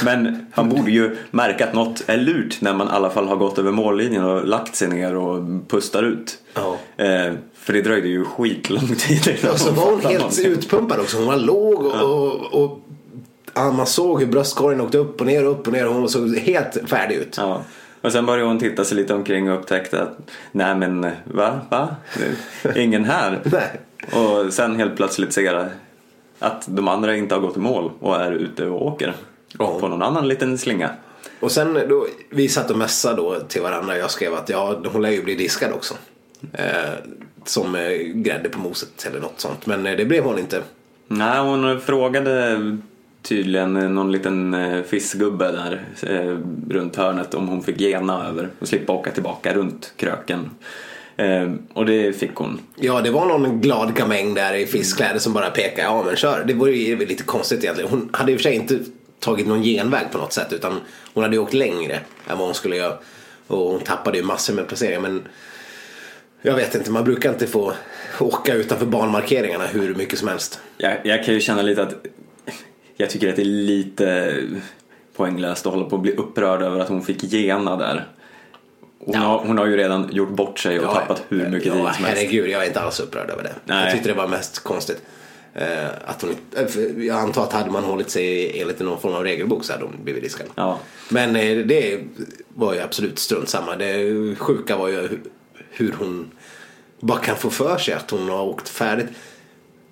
Men 0.04 0.46
han 0.52 0.68
borde 0.68 0.90
ju 0.90 1.16
märka 1.30 1.64
att 1.64 1.74
något 1.74 2.02
är 2.06 2.16
lurt 2.16 2.60
när 2.60 2.74
man 2.74 2.86
i 2.86 2.90
alla 2.90 3.10
fall 3.10 3.28
har 3.28 3.36
gått 3.36 3.58
över 3.58 3.72
mållinjen 3.72 4.24
och 4.24 4.46
lagt 4.46 4.76
sig 4.76 4.88
ner 4.88 5.16
och 5.16 5.42
pustar 5.68 6.02
ut. 6.02 6.38
Ja. 6.54 6.78
Eh, 6.96 7.32
för 7.54 7.72
det 7.72 7.82
dröjde 7.82 8.08
ju 8.08 8.24
skitlång 8.24 8.94
tid. 8.98 9.38
Och 9.52 9.58
så 9.58 9.72
var 9.72 9.90
hon 9.90 10.00
helt 10.00 10.18
någonting. 10.18 10.46
utpumpad 10.46 11.00
också. 11.00 11.16
Hon 11.16 11.26
var 11.26 11.36
låg 11.36 11.86
och, 11.86 11.92
ja. 11.94 12.02
och, 12.02 12.64
och 12.64 12.80
ja, 13.54 13.72
man 13.72 13.86
såg 13.86 14.20
hur 14.20 14.26
bröstkorgen 14.26 14.80
åkte 14.80 14.98
upp 14.98 15.20
och 15.20 15.26
ner 15.26 15.46
och 15.46 15.52
upp 15.52 15.66
och 15.66 15.72
ner 15.72 15.86
och 15.88 15.94
hon 15.94 16.08
såg 16.08 16.36
helt 16.36 16.78
färdig 16.86 17.14
ut. 17.14 17.34
Ja. 17.36 17.62
Och 18.00 18.12
sen 18.12 18.26
började 18.26 18.48
hon 18.48 18.58
titta 18.58 18.84
sig 18.84 18.96
lite 18.96 19.14
omkring 19.14 19.50
och 19.50 19.58
upptäckte 19.58 20.02
att 20.02 20.18
nej 20.52 20.74
men 20.74 21.10
va? 21.24 21.60
va? 21.70 21.96
Ingen 22.76 23.04
här. 23.04 23.40
Och 24.12 24.52
sen 24.52 24.76
helt 24.76 24.96
plötsligt 24.96 25.32
ser 25.32 25.70
att 26.44 26.64
de 26.66 26.88
andra 26.88 27.16
inte 27.16 27.34
har 27.34 27.42
gått 27.42 27.56
i 27.56 27.60
mål 27.60 27.90
och 28.00 28.16
är 28.16 28.32
ute 28.32 28.66
och 28.66 28.86
åker 28.86 29.14
ja. 29.58 29.78
på 29.80 29.88
någon 29.88 30.02
annan 30.02 30.28
liten 30.28 30.58
slinga. 30.58 30.90
Och 31.40 31.52
sen 31.52 31.74
då, 31.88 32.06
vi 32.30 32.48
satt 32.48 32.70
och 32.70 32.78
mässade 32.78 33.16
då 33.16 33.40
till 33.40 33.62
varandra. 33.62 33.98
Jag 33.98 34.10
skrev 34.10 34.34
att 34.34 34.48
ja, 34.48 34.80
hon 34.92 35.02
lär 35.02 35.10
ju 35.10 35.22
bli 35.22 35.34
diskad 35.34 35.72
också. 35.72 35.94
Eh, 36.52 36.92
som 37.44 37.74
eh, 37.74 37.90
grädde 37.98 38.48
på 38.48 38.58
moset 38.58 39.06
eller 39.06 39.20
något 39.20 39.40
sånt. 39.40 39.66
Men 39.66 39.86
eh, 39.86 39.96
det 39.96 40.04
blev 40.04 40.24
hon 40.24 40.38
inte. 40.38 40.62
Nej, 41.08 41.38
hon 41.38 41.80
frågade 41.80 42.58
tydligen 43.22 43.94
någon 43.94 44.12
liten 44.12 44.54
eh, 44.54 44.82
fiskgubbe 44.82 45.52
där 45.52 45.84
eh, 46.02 46.38
runt 46.70 46.96
hörnet 46.96 47.34
om 47.34 47.48
hon 47.48 47.62
fick 47.62 47.80
gena 47.80 48.28
över 48.28 48.50
och 48.58 48.68
slippa 48.68 48.92
åka 48.92 49.10
tillbaka 49.10 49.54
runt 49.54 49.92
kröken. 49.96 50.50
Eh, 51.16 51.52
och 51.72 51.86
det 51.86 52.12
fick 52.12 52.34
hon. 52.34 52.60
Ja, 52.76 53.00
det 53.00 53.10
var 53.10 53.26
någon 53.26 53.60
glad 53.60 53.94
gamäng 53.94 54.34
där 54.34 54.54
i 54.54 54.66
fiskkläder 54.66 55.18
som 55.18 55.32
bara 55.32 55.50
pekade. 55.50 55.82
Ja, 55.82 56.02
men 56.06 56.16
kör. 56.16 56.44
Det 56.44 56.54
var 56.54 56.66
ju 56.66 57.06
lite 57.06 57.22
konstigt 57.22 57.64
egentligen. 57.64 57.90
Hon 57.90 58.10
hade 58.12 58.32
i 58.32 58.34
och 58.34 58.38
för 58.38 58.42
sig 58.42 58.54
inte 58.54 58.78
tagit 59.20 59.46
någon 59.46 59.62
genväg 59.62 60.10
på 60.12 60.18
något 60.18 60.32
sätt 60.32 60.52
utan 60.52 60.80
hon 61.14 61.22
hade 61.22 61.36
ju 61.36 61.42
åkt 61.42 61.54
längre 61.54 61.94
än 62.26 62.38
vad 62.38 62.46
hon 62.46 62.54
skulle 62.54 62.76
göra. 62.76 62.98
Och 63.46 63.58
hon 63.58 63.80
tappade 63.80 64.18
ju 64.18 64.24
massor 64.24 64.54
med 64.54 64.68
placeringar 64.68 65.00
men 65.00 65.22
jag 66.42 66.54
vet 66.54 66.74
inte, 66.74 66.90
man 66.90 67.04
brukar 67.04 67.30
inte 67.30 67.46
få 67.46 67.72
åka 68.20 68.54
utanför 68.54 68.86
banmarkeringarna 68.86 69.66
hur 69.66 69.94
mycket 69.94 70.18
som 70.18 70.28
helst. 70.28 70.60
Jag, 70.76 70.96
jag 71.04 71.24
kan 71.24 71.34
ju 71.34 71.40
känna 71.40 71.62
lite 71.62 71.82
att 71.82 71.94
jag 72.96 73.10
tycker 73.10 73.28
att 73.28 73.36
det 73.36 73.42
är 73.42 73.46
lite 73.46 74.36
poänglöst 75.16 75.66
att 75.66 75.72
hålla 75.72 75.84
på 75.84 75.96
att 75.96 76.02
bli 76.02 76.12
upprörd 76.12 76.62
över 76.62 76.80
att 76.80 76.88
hon 76.88 77.02
fick 77.02 77.22
gena 77.22 77.76
där. 77.76 78.08
Hon, 79.04 79.14
har, 79.14 79.38
hon 79.38 79.58
har 79.58 79.66
ju 79.66 79.76
redan 79.76 80.08
gjort 80.12 80.28
bort 80.30 80.58
sig 80.58 80.80
och 80.80 80.94
tappat 80.94 81.22
hur 81.28 81.48
mycket 81.48 81.62
tid 81.62 81.72
som 81.72 81.86
helst. 81.86 82.00
Herregud, 82.00 82.48
jag 82.48 82.62
är 82.62 82.66
inte 82.66 82.80
alls 82.80 83.00
upprörd 83.00 83.30
över 83.30 83.42
det. 83.42 83.52
Nej. 83.64 83.84
Jag 83.84 83.92
tyckte 83.92 84.08
det 84.08 84.14
var 84.14 84.28
mest 84.28 84.58
konstigt. 84.58 85.02
Eh, 85.54 85.86
att 86.06 86.22
hon, 86.22 86.30
eh, 86.56 87.04
jag 87.06 87.18
antar 87.18 87.42
att 87.42 87.52
hade 87.52 87.70
man 87.70 87.84
hållit 87.84 88.10
sig 88.10 88.60
enligt 88.60 88.78
någon 88.80 89.00
form 89.00 89.14
av 89.14 89.22
regelbok 89.24 89.64
så 89.64 89.72
hade 89.72 89.84
hon 89.84 89.94
blivit 90.04 90.22
diskad. 90.22 90.46
Ja. 90.54 90.78
Men 91.08 91.36
eh, 91.36 91.56
det 91.58 92.00
var 92.48 92.74
ju 92.74 92.80
absolut 92.80 93.18
strunt 93.18 93.48
samma. 93.48 93.76
Det 93.76 94.36
sjuka 94.36 94.76
var 94.76 94.88
ju 94.88 94.96
hu- 95.08 95.28
hur 95.70 95.94
hon 95.98 96.30
bara 97.00 97.18
kan 97.18 97.36
få 97.36 97.50
för 97.50 97.78
sig 97.78 97.94
att 97.94 98.10
hon 98.10 98.28
har 98.28 98.42
åkt 98.42 98.68
färdigt. 98.68 99.06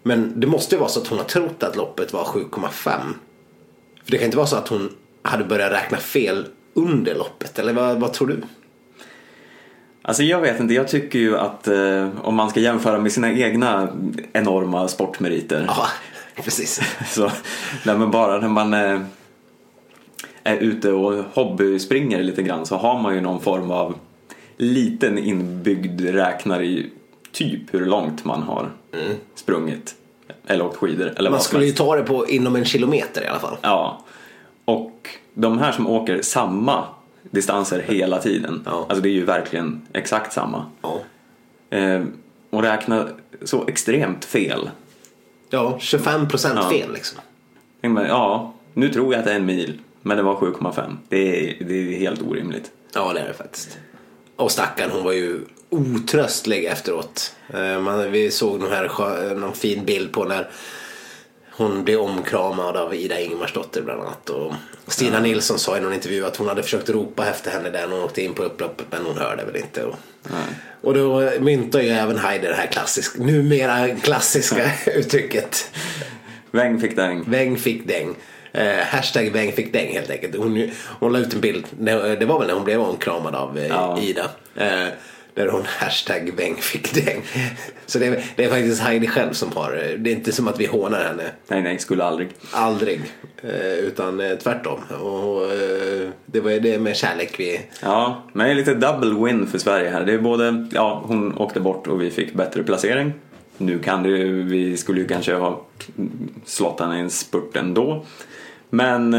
Men 0.02 0.40
det 0.40 0.46
måste 0.46 0.74
ju 0.74 0.78
vara 0.78 0.90
så 0.90 1.00
att 1.00 1.06
hon 1.08 1.18
har 1.18 1.24
trott 1.24 1.62
att 1.62 1.76
loppet 1.76 2.12
var 2.12 2.24
7,5. 2.24 2.68
För 4.04 4.10
det 4.10 4.16
kan 4.18 4.24
inte 4.24 4.36
vara 4.36 4.46
så 4.46 4.56
att 4.56 4.68
hon 4.68 4.90
hade 5.22 5.44
börjat 5.44 5.72
räkna 5.72 5.98
fel 5.98 6.46
under 6.74 7.14
loppet. 7.14 7.58
Eller 7.58 7.72
vad, 7.72 8.00
vad 8.00 8.12
tror 8.12 8.28
du? 8.28 8.36
Alltså 10.02 10.22
jag 10.22 10.40
vet 10.40 10.60
inte, 10.60 10.74
jag 10.74 10.88
tycker 10.88 11.18
ju 11.18 11.38
att 11.38 11.68
eh, 11.68 12.08
om 12.22 12.34
man 12.34 12.50
ska 12.50 12.60
jämföra 12.60 12.98
med 12.98 13.12
sina 13.12 13.32
egna 13.32 13.88
enorma 14.32 14.88
sportmeriter. 14.88 15.64
Ja, 15.68 15.86
precis. 16.44 16.80
Så, 17.06 17.30
nej 17.86 17.98
men 17.98 18.10
bara 18.10 18.38
när 18.38 18.48
man 18.48 18.74
eh, 18.74 19.00
är 20.44 20.56
ute 20.56 20.92
och 20.92 21.24
hobbyspringer 21.34 22.22
lite 22.22 22.42
grann 22.42 22.66
så 22.66 22.76
har 22.76 23.00
man 23.00 23.14
ju 23.14 23.20
någon 23.20 23.40
form 23.40 23.70
av 23.70 23.94
liten 24.56 25.18
inbyggd 25.18 26.00
räknare 26.00 26.66
i 26.66 26.90
typ 27.32 27.74
hur 27.74 27.86
långt 27.86 28.24
man 28.24 28.42
har 28.42 28.70
sprungit. 29.34 29.94
Eller 30.46 30.64
åkt 30.64 30.76
skidor. 30.76 31.06
Eller 31.06 31.20
Mm. 31.20 31.32
Man 31.32 31.40
skulle 31.40 31.64
ju 31.66 31.72
ta 31.72 31.96
det 31.96 32.02
på 32.02 32.28
inom 32.28 32.56
en 32.56 32.64
kilometer 32.64 33.24
i 33.24 33.26
alla 33.26 33.38
fall. 33.38 33.56
Ja. 33.62 34.04
Och 34.64 35.08
de 35.34 35.58
här 35.58 35.72
som 35.72 35.86
åker 35.86 36.22
samma 36.22 36.84
distanser 37.30 37.84
hela 37.88 38.18
tiden. 38.18 38.62
Ja. 38.66 38.86
Alltså 38.88 39.02
det 39.02 39.08
är 39.08 39.12
ju 39.12 39.24
verkligen 39.24 39.82
exakt 39.92 40.32
samma. 40.32 40.66
Ja, 40.82 41.00
Eh, 41.70 42.02
och 42.50 42.62
räkna 42.62 43.08
så 43.42 43.66
extremt 43.66 44.24
fel. 44.24 44.70
ja 45.50 45.78
25 45.80 46.28
procent 46.28 46.58
Ja. 46.62 46.70
fel 46.70 46.92
liksom. 46.92 47.18
Ja, 48.08 48.54
nu 48.74 48.88
tror 48.88 49.12
jag 49.12 49.18
att 49.18 49.24
det 49.26 49.32
är 49.32 49.36
en 49.36 49.46
mil. 49.46 49.78
Men 50.02 50.16
det 50.16 50.22
var 50.22 50.34
7,5. 50.34 50.96
Det 51.08 51.50
är, 51.60 51.64
det 51.64 51.74
är 51.74 51.98
helt 51.98 52.22
orimligt. 52.22 52.70
Ja, 52.94 53.12
det 53.12 53.20
är 53.20 53.28
det 53.28 53.34
faktiskt. 53.34 53.78
Och 54.36 54.50
stackarn, 54.50 54.90
hon 54.90 55.04
var 55.04 55.12
ju 55.12 55.40
otröstlig 55.70 56.64
efteråt. 56.64 57.34
Eh, 57.54 57.80
Man, 57.80 58.10
vi 58.12 58.30
såg 58.30 58.60
någon, 58.60 58.70
här, 58.72 59.34
någon 59.34 59.52
fin 59.54 59.84
bild 59.84 60.12
på 60.12 60.24
när 60.24 60.48
hon 61.56 61.84
blev 61.84 62.00
omkramad 62.00 62.76
av 62.76 62.94
Ida 62.94 63.20
Ingemarsdotter 63.20 63.82
bland 63.82 64.00
annat. 64.00 64.30
Och 64.30 64.52
Stina 64.86 65.20
Nilsson 65.20 65.58
sa 65.58 65.76
i 65.76 65.80
någon 65.80 65.92
intervju 65.92 66.26
att 66.26 66.36
hon 66.36 66.48
hade 66.48 66.62
försökt 66.62 66.90
ropa 66.90 67.26
efter 67.26 67.50
henne 67.50 67.70
där 67.70 67.86
när 67.86 67.96
hon 67.96 68.04
åkte 68.04 68.22
in 68.22 68.34
på 68.34 68.42
upploppet 68.42 68.86
men 68.90 69.04
hon 69.06 69.18
hörde 69.18 69.44
väl 69.44 69.56
inte. 69.56 69.84
Och, 69.84 69.94
och 70.80 70.94
då 70.94 71.30
myntar 71.40 71.80
ju 71.80 71.88
även 71.88 72.18
Heide 72.18 72.48
det 72.48 72.54
här 72.54 72.66
klassisk, 72.66 73.18
numera 73.18 73.88
klassiska 73.96 74.70
uttrycket. 74.94 75.70
Väng 76.50 76.80
fick 76.80 76.96
däng. 76.96 77.24
Väng 77.30 77.56
fick 77.56 77.88
däng. 77.88 78.14
Eh, 78.52 78.76
hashtag 78.84 79.30
väng 79.30 79.52
fick 79.52 79.72
däng 79.72 79.92
helt 79.92 80.10
enkelt. 80.10 80.36
Hon, 80.36 80.70
hon 81.00 81.12
la 81.12 81.18
ut 81.18 81.34
en 81.34 81.40
bild, 81.40 81.66
det, 81.70 82.16
det 82.16 82.26
var 82.26 82.38
väl 82.38 82.48
när 82.48 82.54
hon 82.54 82.64
blev 82.64 82.80
omkramad 82.80 83.34
av 83.34 83.58
eh, 83.58 83.66
Ja. 83.66 83.98
Ida. 84.00 84.30
Eh, 84.56 84.88
där 85.34 85.48
hon 85.48 85.62
hashtag 85.78 86.30
väng 86.36 86.56
fick 86.56 86.94
däng. 87.04 87.22
Så 87.86 87.98
det, 87.98 88.06
är- 88.06 88.24
det 88.36 88.44
är 88.44 88.48
faktiskt 88.50 88.82
Heidi 88.82 89.06
själv 89.06 89.32
som 89.32 89.52
har, 89.52 89.72
det 89.98 90.10
är 90.10 90.14
inte 90.14 90.32
som 90.32 90.48
att 90.48 90.60
vi 90.60 90.66
hånar 90.66 91.04
henne. 91.04 91.22
Nej, 91.48 91.62
nej, 91.62 91.78
skulle 91.78 92.04
aldrig. 92.04 92.28
Aldrig. 92.52 93.00
Eh, 93.42 93.72
utan 93.78 94.20
eh, 94.20 94.36
tvärtom. 94.38 94.80
Och, 95.02 95.52
eh, 95.52 96.08
det 96.26 96.40
var 96.40 96.50
det 96.50 96.78
med 96.78 96.96
kärlek 96.96 97.40
vi... 97.40 97.60
Ja, 97.82 98.22
men 98.32 98.46
det 98.46 98.52
är 98.52 98.54
lite 98.54 98.74
double 98.74 99.24
win 99.26 99.46
för 99.46 99.58
Sverige 99.58 99.90
här. 99.90 100.04
Det 100.04 100.12
är 100.12 100.18
både, 100.18 100.66
ja, 100.72 101.02
hon 101.06 101.38
åkte 101.38 101.60
bort 101.60 101.86
och 101.86 102.02
vi 102.02 102.10
fick 102.10 102.34
bättre 102.34 102.62
placering. 102.62 103.12
Nu 103.58 103.78
kan 103.78 104.02
det 104.02 104.08
ju, 104.08 104.42
vi 104.42 104.76
skulle 104.76 105.00
ju 105.00 105.08
kanske 105.08 105.34
ha 105.34 105.66
slått 106.44 106.80
henne 106.80 106.96
i 106.96 107.00
en 107.00 107.10
spurt 107.10 107.56
ändå. 107.56 108.04
Men 108.70 109.12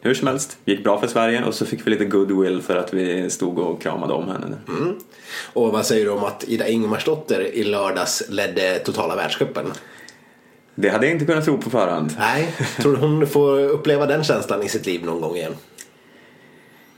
hur 0.00 0.14
som 0.14 0.28
helst, 0.28 0.58
gick 0.64 0.84
bra 0.84 1.00
för 1.00 1.06
Sverige 1.06 1.44
och 1.44 1.54
så 1.54 1.66
fick 1.66 1.86
vi 1.86 1.90
lite 1.90 2.04
goodwill 2.04 2.62
för 2.62 2.76
att 2.76 2.94
vi 2.94 3.30
stod 3.30 3.58
och 3.58 3.82
kramade 3.82 4.12
om 4.12 4.28
henne. 4.28 4.56
Och 5.52 5.72
vad 5.72 5.86
säger 5.86 6.04
du 6.04 6.10
om 6.10 6.24
att 6.24 6.44
Ida 6.44 6.68
Ingemarsdotter 6.68 7.40
i 7.40 7.64
lördags 7.64 8.22
ledde 8.28 8.78
totala 8.78 9.16
världscupen? 9.16 9.66
Det 10.74 10.88
hade 10.88 11.06
jag 11.06 11.12
inte 11.14 11.24
kunnat 11.24 11.44
tro 11.44 11.58
på 11.58 11.70
förhand. 11.70 12.14
Nej, 12.18 12.54
tror 12.80 12.92
du 12.92 12.98
hon 12.98 13.26
får 13.26 13.58
uppleva 13.60 14.06
den 14.06 14.24
känslan 14.24 14.62
i 14.62 14.68
sitt 14.68 14.86
liv 14.86 15.04
någon 15.04 15.20
gång 15.20 15.36
igen? 15.36 15.54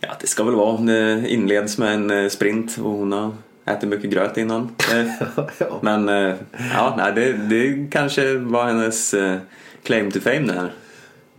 Ja, 0.00 0.08
det 0.20 0.26
ska 0.26 0.44
väl 0.44 0.54
vara. 0.54 0.76
Det 0.76 1.28
inleds 1.28 1.78
med 1.78 1.94
en 1.94 2.10
eh, 2.10 2.28
sprint 2.28 2.78
och 2.78 2.90
hon 2.90 3.12
har 3.12 3.34
ätit 3.66 3.88
mycket 3.88 4.10
gröt 4.10 4.36
innan. 4.36 4.74
Eh. 4.94 5.66
Men 5.80 6.08
eh, 6.08 6.34
ja, 6.74 6.94
nej, 6.96 7.12
det, 7.14 7.32
det 7.32 7.90
kanske 7.90 8.34
var 8.34 8.64
hennes 8.64 9.14
eh, 9.14 9.36
claim 9.82 10.10
to 10.10 10.20
fame 10.20 10.38
det 10.38 10.52
här. 10.52 10.72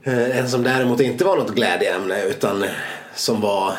Eh, 0.04 0.40
En 0.40 0.50
som 0.50 0.64
däremot 0.64 1.00
inte 1.02 1.26
var 1.26 1.38
något 1.38 1.56
glädjeämne 1.56 2.24
utan 2.24 2.66
som 3.16 3.42
var 3.42 3.74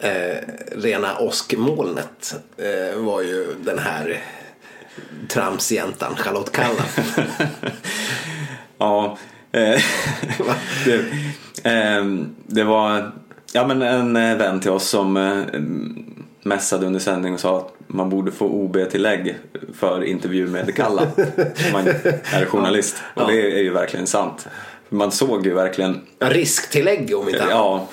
eh, 0.00 0.36
rena 0.76 1.18
åskmolnet 1.18 2.34
eh, 2.56 2.98
var 2.98 3.22
ju 3.22 3.46
den 3.64 3.78
här 3.78 4.20
tramsjäntan 5.28 6.16
Charlotte 6.16 6.52
Kalla. 6.52 6.84
Ja, 8.78 9.18
eh, 9.52 9.60
det, 10.84 11.04
ehm, 11.62 12.34
det 12.46 12.64
var 12.64 13.12
ja, 13.52 13.66
men 13.66 13.82
en 13.82 14.16
eh, 14.16 14.36
vän 14.36 14.60
till 14.60 14.70
oss 14.70 14.88
som 14.88 15.16
eh, 15.16 15.60
mässade 16.42 16.86
under 16.86 17.00
sändning 17.00 17.34
och 17.34 17.40
sa 17.40 17.58
att 17.58 17.74
man 17.86 18.10
borde 18.10 18.32
få 18.32 18.46
OB-tillägg 18.46 19.38
för 19.74 20.04
intervju 20.04 20.46
med 20.46 20.74
Kalla. 20.74 21.02
Man 21.72 21.86
är 22.32 22.44
journalist 22.46 22.96
och 23.14 23.22
Ja. 23.22 23.26
det 23.26 23.58
är 23.58 23.62
ju 23.62 23.70
verkligen 23.70 24.06
sant. 24.06 24.48
Man 24.88 25.12
såg 25.12 25.46
ju 25.46 25.54
verkligen 25.54 26.00
Ja, 26.18 26.26
risktillägg 26.30 27.14
om 27.16 27.28
inte 27.28 27.42
annat. 27.42 27.54
Ja, 27.54 27.86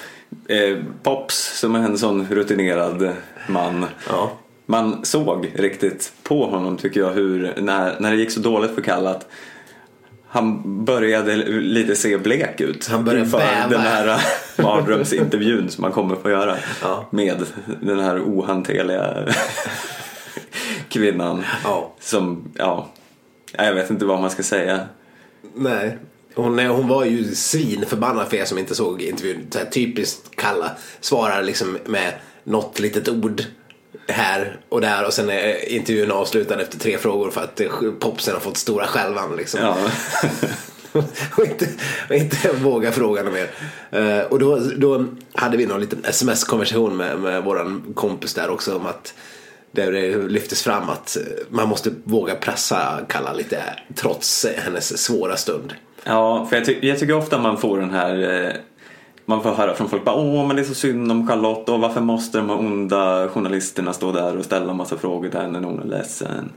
eh, 0.48 0.78
Pops 1.04 1.60
som 1.60 1.76
är 1.76 1.80
en 1.80 1.98
sån 1.98 2.28
rutinerad 2.30 3.14
man. 3.48 3.86
Ja. 4.10 4.32
Man 4.66 5.06
såg 5.06 5.52
riktigt 5.56 6.14
på 6.24 6.46
honom 6.46 6.78
tycker 6.78 7.00
jag 7.00 7.12
hur, 7.12 7.54
när, 7.58 7.96
när 8.00 8.12
det 8.12 8.18
gick 8.18 8.32
så 8.32 8.40
dåligt 8.40 8.76
för 8.76 8.82
Kalle 8.82 9.10
att 9.10 9.28
han 10.30 10.62
började 10.86 11.36
lite 11.46 11.96
se 11.96 12.18
blek 12.18 12.62
ut 12.62 12.88
Han 12.88 13.06
började 13.06 13.26
inför 13.26 13.38
bäva. 13.38 13.68
den 13.70 13.82
här 13.82 14.22
mardrömsintervjun 14.64 15.70
som 15.70 15.82
man 15.82 15.92
kommer 15.92 16.16
få 16.16 16.30
göra 16.30 16.56
Ja. 16.82 17.06
med 17.10 17.46
den 17.82 18.00
här 18.00 18.20
ohanterliga 18.22 19.14
kvinnan. 20.90 21.44
Ja. 21.64 21.94
Som, 22.00 22.52
ja, 22.54 22.88
jag 23.58 23.74
vet 23.74 23.90
inte 23.90 24.06
vad 24.06 24.22
man 24.22 24.30
ska 24.30 24.44
säga. 24.44 24.80
Nej. 25.56 25.98
Hon, 26.38 26.60
hon 26.60 26.88
var 26.88 27.06
ju 27.06 27.36
svinförbannad 27.36 28.27
för 28.27 28.38
er 28.38 28.46
som 28.46 28.58
inte 28.58 28.75
såg 28.75 29.01
intervjun. 29.01 29.48
Så 29.50 29.60
här, 29.60 29.65
typiskt 29.65 30.36
Kalla. 30.36 30.72
Svarar 31.00 31.44
liksom 31.44 31.77
med 31.86 32.13
något 32.44 32.79
litet 32.79 33.10
ord 33.10 33.44
här 34.08 34.60
och 34.70 34.82
där 34.82 35.06
och 35.06 35.13
sen 35.13 35.29
är 35.29 35.70
intervjun 35.70 36.12
avslutad 36.12 36.62
efter 36.62 36.79
tre 36.79 36.98
frågor 36.98 37.32
för 37.32 37.41
att 37.41 37.62
popsen 38.00 38.34
har 38.34 38.41
fått 38.41 38.58
stora 38.58 38.88
skälvan 38.88 39.36
liksom. 39.36 39.60
Ja. 39.60 39.77
och, 41.38 41.46
inte, 41.46 41.67
och 42.10 42.15
inte 42.15 42.51
våga 42.51 42.91
fråga 42.91 43.24
något 43.24 43.34
mer. 43.34 43.50
Eh, 43.91 44.25
och 44.25 44.39
då, 44.39 44.60
då 44.77 45.06
hade 45.34 45.58
vi 45.58 45.65
någon 45.65 45.82
liten 45.82 46.06
sms-konversation 46.06 46.98
med, 46.98 47.20
med 47.20 47.44
våran 47.44 47.94
kompis 47.96 48.34
där 48.34 48.50
också 48.50 48.75
om 48.75 48.86
att 48.86 49.13
där 49.72 49.91
det 49.91 50.17
lyftes 50.17 50.63
fram 50.63 50.89
att 50.89 51.17
man 51.50 51.67
måste 51.67 51.91
våga 52.03 52.36
pressa 52.36 53.00
Kalla 53.10 53.34
lite 53.34 53.63
trots 53.96 54.46
hennes 54.58 54.98
svåra 54.98 55.38
stund. 55.38 55.74
Ja, 56.08 56.46
för 56.50 56.56
jag, 56.56 56.66
ty- 56.66 56.78
jag 56.88 57.00
tycker 57.00 57.18
ofta 57.18 57.38
man 57.42 57.58
får 57.58 57.80
den 57.80 57.90
här 57.92 58.44
eh, 58.46 58.52
man 59.26 59.44
får 59.44 59.52
höra 59.52 59.74
från 59.74 59.90
folk 59.90 60.06
bara 60.06 60.16
åh 60.16 60.48
men 60.48 60.56
det 60.56 60.62
är 60.62 60.64
så 60.64 60.74
synd 60.74 61.12
om 61.12 61.28
Charlotte 61.28 61.70
och 61.70 61.80
varför 61.80 62.02
måste 62.02 62.38
de 62.38 62.50
här 62.50 62.58
onda 62.60 63.28
journalisterna 63.30 63.94
stå 63.94 64.12
där 64.12 64.38
och 64.38 64.46
ställa 64.46 64.74
massa 64.74 64.98
frågor 64.98 65.30
till 65.30 65.40
henne 65.40 65.60
när 65.60 65.68
hon 65.68 65.80
är 65.80 65.86
ledsen. 65.86 66.50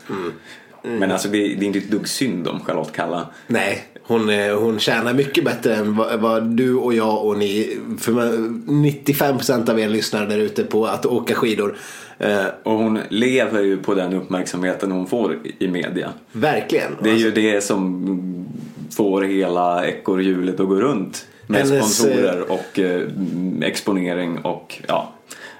Men 0.82 1.12
alltså 1.12 1.28
det, 1.28 1.38
det 1.38 1.64
är 1.64 1.64
inte 1.64 1.78
ett 1.78 1.90
dugg 1.90 2.08
synd 2.08 2.48
om 2.48 2.60
Charlotte 2.64 2.92
Kalla. 2.92 3.26
Nej, 3.46 3.84
hon, 4.02 4.28
hon 4.58 4.78
tjänar 4.78 5.14
mycket 5.14 5.44
bättre 5.44 5.74
än 5.74 5.96
vad, 5.96 6.20
vad 6.20 6.42
du 6.46 6.74
och 6.74 6.94
jag 6.94 7.26
och 7.26 7.38
ni, 7.38 7.78
för 7.98 8.12
man- 8.12 8.62
95% 8.68 9.70
av 9.70 9.80
er 9.80 9.88
lyssnare 9.88 10.26
där 10.26 10.38
ute 10.38 10.64
på 10.64 10.86
att 10.86 11.06
åka 11.06 11.34
skidor. 11.34 11.76
Eh, 12.18 12.44
Och 12.62 12.72
hon 12.72 12.98
lever 13.08 13.60
ju 13.62 13.76
på 13.76 13.94
den 13.94 14.12
uppmärksamheten 14.14 14.90
hon 14.92 15.06
får 15.06 15.36
i 15.58 15.68
media. 15.68 16.10
verkligen. 16.32 16.92
Det 17.02 17.10
är 17.10 17.14
ju 17.16 17.30
det 17.30 17.60
som 17.60 18.04
får 18.90 19.22
hela 19.22 19.86
ekorrhjulet 19.86 20.60
att 20.60 20.68
gå 20.68 20.74
runt. 20.74 21.26
Med 21.46 21.60
Hennes, 21.66 21.96
sponsorer 21.96 22.50
och 22.50 22.78
eh, 22.78 23.02
exponering 23.62 24.38
och 24.38 24.82
ja, 24.88 25.12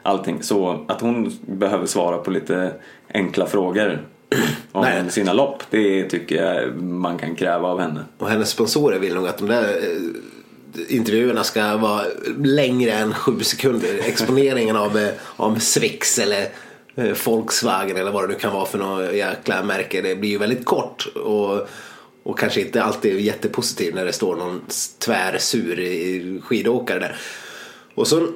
allting. 0.02 0.42
Så 0.42 0.84
att 0.88 1.00
hon 1.00 1.32
behöver 1.46 1.87
svara 1.87 2.18
på 2.18 2.30
lite 2.30 2.72
enkla 3.14 3.46
frågor 3.46 4.00
om 4.72 4.82
Nej. 4.82 5.10
sina 5.10 5.32
lopp. 5.32 5.62
Det 5.70 6.04
tycker 6.04 6.44
jag 6.44 6.82
man 6.82 7.18
kan 7.18 7.34
kräva 7.34 7.68
av 7.68 7.80
henne. 7.80 8.00
Och 8.18 8.28
hennes 8.28 8.50
sponsorer 8.50 8.99
vill 8.99 9.14
nog 9.14 9.26
att 9.26 9.38
de 9.38 9.49
där 9.49 9.62
eh, 9.62 10.96
intervjuerna 10.96 11.44
ska 11.44 11.76
vara 11.76 12.02
längre 12.38 12.92
än 12.92 13.14
sju 13.14 13.40
sekunder. 13.40 14.00
Exponeringen 14.04 14.76
av, 14.76 14.99
eh, 14.99 15.10
av 15.37 15.58
Swix 15.58 16.18
eller 16.18 16.49
eh, 16.94 17.16
Volkswagen 17.25 17.96
eller 17.96 18.10
vad 18.10 18.25
det 18.25 18.28
nu 18.28 18.34
kan 18.34 18.52
vara 18.52 18.66
för 18.66 18.78
något 18.78 19.14
jäkla 19.14 19.62
märke. 19.62 20.00
Det 20.00 20.16
blir 20.16 20.30
ju 20.30 20.38
väldigt 20.38 20.64
kort. 20.64 21.06
Och, 21.16 21.68
Och 22.22 22.38
kanske 22.38 22.60
inte 22.60 22.82
alltid 22.82 23.14
är 23.14 23.18
jättepositiv 23.18 23.94
när 23.94 24.04
det 24.04 24.12
står 24.12 24.36
någon 24.36 24.60
tvärsur 24.98 25.80
i- 25.80 26.40
skidåkare 26.44 26.98
där. 26.98 27.16
Och 27.94 28.06
så 28.06 28.28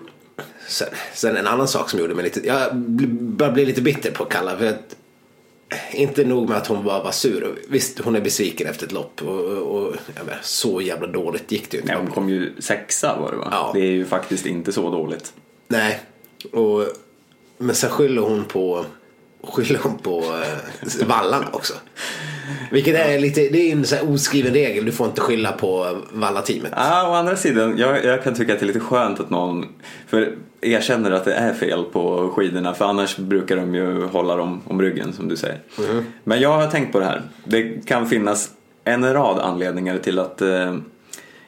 sen, 0.69 0.89
sen 1.15 1.37
en 1.37 1.47
annan 1.47 1.69
sak 1.69 1.91
som 1.91 2.01
gjorde 2.01 2.15
mig 2.15 2.25
lite, 2.25 2.47
jag 2.47 2.77
började 2.77 3.55
bli 3.55 3.65
lite 3.65 3.83
bitter 3.83 4.11
på 4.11 4.25
Kalla. 4.25 4.57
För 4.59 4.67
att, 4.67 4.97
inte 5.93 6.25
nog 6.25 6.49
med 6.49 6.57
att 6.59 6.67
hon 6.67 6.85
bara 6.85 7.03
var 7.03 7.11
sur. 7.13 7.55
Visst, 7.69 7.99
hon 7.99 8.17
är 8.17 8.21
besviken 8.21 8.67
efter 8.67 8.87
ett 8.87 8.93
lopp. 8.93 9.23
Och, 9.23 9.41
och, 9.51 9.95
menar, 10.17 10.39
så 10.43 10.81
jävla 10.81 11.07
dåligt 11.07 11.53
gick 11.53 11.71
det 11.71 11.77
ju 11.77 11.81
inte. 11.81 11.93
Nej, 11.95 12.03
hon 12.03 12.11
kom 12.13 12.29
ju 12.29 12.53
sexa 12.59 13.21
var 13.21 13.31
det 13.31 13.37
va? 13.37 13.49
Ja. 13.51 13.71
Det 13.75 13.81
är 13.81 13.91
ju 13.91 14.05
faktiskt 14.05 14.47
inte 14.47 14.73
så 14.73 14.91
dåligt. 14.91 15.33
Nej, 15.69 16.01
och, 16.53 16.87
men 17.59 17.75
sen 17.75 17.91
skyller 17.91 18.23
hon 18.23 18.45
på 18.45 18.85
skyller 19.47 19.79
hon 19.83 19.99
på 19.99 20.19
eh, 20.21 21.07
vallarna 21.07 21.47
också. 21.53 21.75
Vilket 22.71 22.95
är 22.95 23.19
lite, 23.19 23.41
det 23.41 23.59
är 23.59 23.73
en 23.73 23.85
här 23.93 24.11
oskriven 24.13 24.53
regel, 24.55 24.85
du 24.85 24.93
får 24.93 25.07
inte 25.07 25.21
skylla 25.21 25.53
på 25.53 25.99
vallateamet. 26.13 26.73
Ah, 26.77 27.11
å 27.11 27.15
andra 27.15 27.37
sidan, 27.37 27.79
jag, 27.79 28.05
jag 28.05 28.25
kan 28.25 28.35
tycka 28.35 28.53
att 28.53 28.59
det 28.61 28.65
är 28.65 28.67
lite 28.67 28.81
skönt 28.81 29.21
att 29.21 29.31
någon 29.31 29.67
för 30.07 30.35
erkänner 30.61 31.11
att 31.11 31.25
det 31.25 31.35
är 31.35 31.55
fel 31.55 31.85
på 31.85 32.33
skidorna 32.37 32.75
för 32.75 32.85
annars 32.85 33.17
brukar 33.17 33.57
de 33.57 33.75
ju 33.75 34.07
hålla 34.07 34.37
dem 34.37 34.63
om 34.67 34.83
ryggen 34.83 35.13
som 35.13 35.29
du 35.29 35.37
säger. 35.37 35.59
Men 36.25 36.41
jag 36.41 36.53
har 36.53 36.67
tänkt 36.67 36.93
på 36.93 36.99
det 36.99 37.05
här. 37.05 37.23
Det 37.45 37.87
kan 37.87 38.09
finnas 38.09 38.51
en 38.85 39.13
rad 39.13 39.39
anledningar 39.39 39.99
till 39.99 40.19
att 40.19 40.43
eh, 40.43 40.77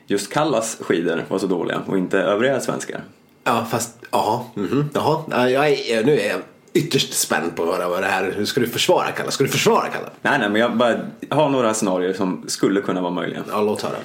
just 0.07 0.33
Kallas 0.33 0.77
skidor 0.81 1.25
var 1.29 1.39
så 1.39 1.47
dåliga 1.47 1.81
och 1.87 1.99
inte 1.99 2.19
övriga 2.19 2.61
svenskar. 2.61 3.01
Ja, 3.45 3.67
fast, 3.71 3.99
ja, 4.11 4.47
mhm, 4.55 4.89
jaha. 4.95 5.23
Ja, 5.31 5.49
Jag 5.69 6.07
nu 6.07 6.19
är 6.21 6.29
jag 6.31 6.41
ytterst 6.77 7.15
spänd 7.15 7.57
på 7.57 7.63
att 7.63 7.69
höra 7.69 7.89
vad 7.89 8.03
det 8.03 8.07
här, 8.07 8.35
hur 8.37 8.45
ska 8.45 8.61
du 8.61 8.67
försvara 8.67 9.11
Kalla? 9.11 9.31
Ska 9.31 9.45
du 9.45 9.51
försvara 9.51 9.89
Kalla? 9.89 10.11
Nej, 10.23 10.39
nej, 10.39 10.49
men 10.49 10.61
jag 10.61 10.77
bara 10.77 10.97
har 11.31 11.49
några 11.49 11.75
scenarier 11.75 12.13
som 12.13 12.45
skulle 12.47 12.81
kunna 12.81 13.01
vara 13.01 13.13
möjliga. 13.13 13.43
Ja, 13.51 13.61
låt 13.61 13.83
höra. 13.83 13.97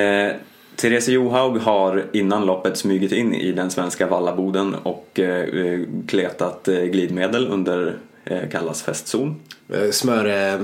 Eh, 0.00 0.32
Therese 0.76 1.08
Johaug 1.08 1.58
har 1.58 2.04
innan 2.12 2.46
loppet 2.46 2.76
smugit 2.76 3.12
in 3.12 3.34
i 3.34 3.52
den 3.52 3.70
svenska 3.70 4.06
vallaboden 4.06 4.74
och 4.74 5.20
eh, 5.20 5.80
kletat 6.08 6.68
eh, 6.68 6.80
glidmedel 6.80 7.48
under 7.48 7.96
eh, 8.24 8.48
Kallas 8.52 8.82
festzon. 8.82 9.40
Eh, 9.72 9.90
Smör... 9.90 10.24
Eh, 10.24 10.54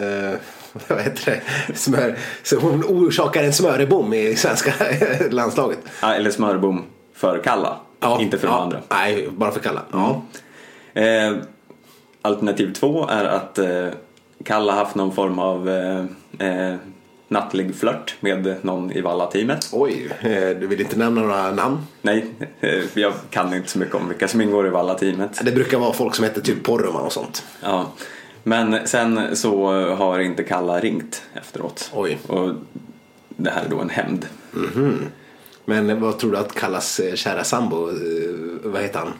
eh, 0.00 0.34
vad 0.88 1.00
heter 1.00 1.40
det? 1.66 1.74
Smör, 1.76 2.16
så 2.42 2.56
hon 2.56 2.84
orsakar 2.84 3.42
en 3.42 3.52
smörebom 3.52 4.14
i 4.14 4.36
svenska 4.36 4.72
landslaget. 5.30 5.78
Ah, 6.00 6.12
eller 6.12 6.30
smörbom 6.30 6.84
för 7.14 7.38
Kalla, 7.44 7.76
inte 8.20 8.38
för 8.38 8.48
ja, 8.48 8.52
de 8.52 8.62
andra. 8.62 8.80
Nej, 8.88 9.28
bara 9.30 9.50
för 9.50 9.60
Kalla. 9.60 9.82
Ja. 9.92 10.22
Eh, 10.94 11.36
alternativ 12.22 12.72
två 12.72 13.06
är 13.08 13.24
att 13.24 13.58
eh, 13.58 13.88
Kalla 14.44 14.72
haft 14.72 14.94
någon 14.94 15.14
form 15.14 15.38
av 15.38 15.68
eh, 15.68 16.04
eh, 16.48 16.76
nattlig 17.28 17.74
flört 17.74 18.16
med 18.20 18.56
någon 18.62 18.92
i 18.92 19.00
vallateamet. 19.00 19.68
Oj, 19.72 20.10
eh, 20.20 20.48
du 20.60 20.66
vill 20.66 20.80
inte 20.80 20.98
nämna 20.98 21.20
några 21.20 21.50
namn? 21.50 21.78
Nej, 22.02 22.26
jag 22.94 23.12
kan 23.30 23.54
inte 23.54 23.70
så 23.70 23.78
mycket 23.78 23.94
om 23.94 24.08
vilka 24.08 24.28
som 24.28 24.40
ingår 24.40 24.66
i 24.66 24.70
vallateamet. 24.70 25.40
Det 25.44 25.52
brukar 25.52 25.78
vara 25.78 25.92
folk 25.92 26.14
som 26.14 26.24
heter 26.24 26.40
typ 26.40 26.62
Porroman 26.62 27.02
och 27.02 27.12
sånt. 27.12 27.44
Ja. 27.62 27.92
Men 28.42 28.86
sen 28.88 29.36
så 29.36 29.72
har 29.94 30.18
inte 30.18 30.44
Kalla 30.44 30.80
ringt 30.80 31.22
efteråt. 31.34 31.90
Oj. 31.94 32.18
Och 32.26 32.54
det 33.28 33.50
här 33.50 33.64
är 33.64 33.68
då 33.68 33.80
en 33.80 33.90
hämnd. 33.90 34.26
Men 35.64 36.00
vad 36.00 36.18
tror 36.18 36.32
du 36.32 36.38
att 36.38 36.54
Kallas 36.54 37.00
kära 37.14 37.44
sambo, 37.44 37.90
vad 38.62 38.82
heter 38.82 38.98
han? 38.98 39.12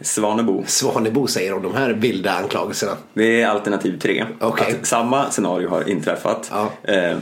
Svanebo. 0.00 0.64
Svanebo 0.66 1.26
säger 1.26 1.52
om 1.54 1.62
de 1.62 1.74
här 1.74 1.92
vilda 1.92 2.32
anklagelserna? 2.32 2.92
Det 3.14 3.42
är 3.42 3.48
alternativ 3.48 3.98
tre. 3.98 4.26
Okej. 4.40 4.76
Att 4.80 4.86
samma 4.86 5.30
scenario 5.30 5.68
har 5.68 5.88
inträffat. 5.88 6.50
Ja. 6.52 6.70
Eh, 6.82 7.16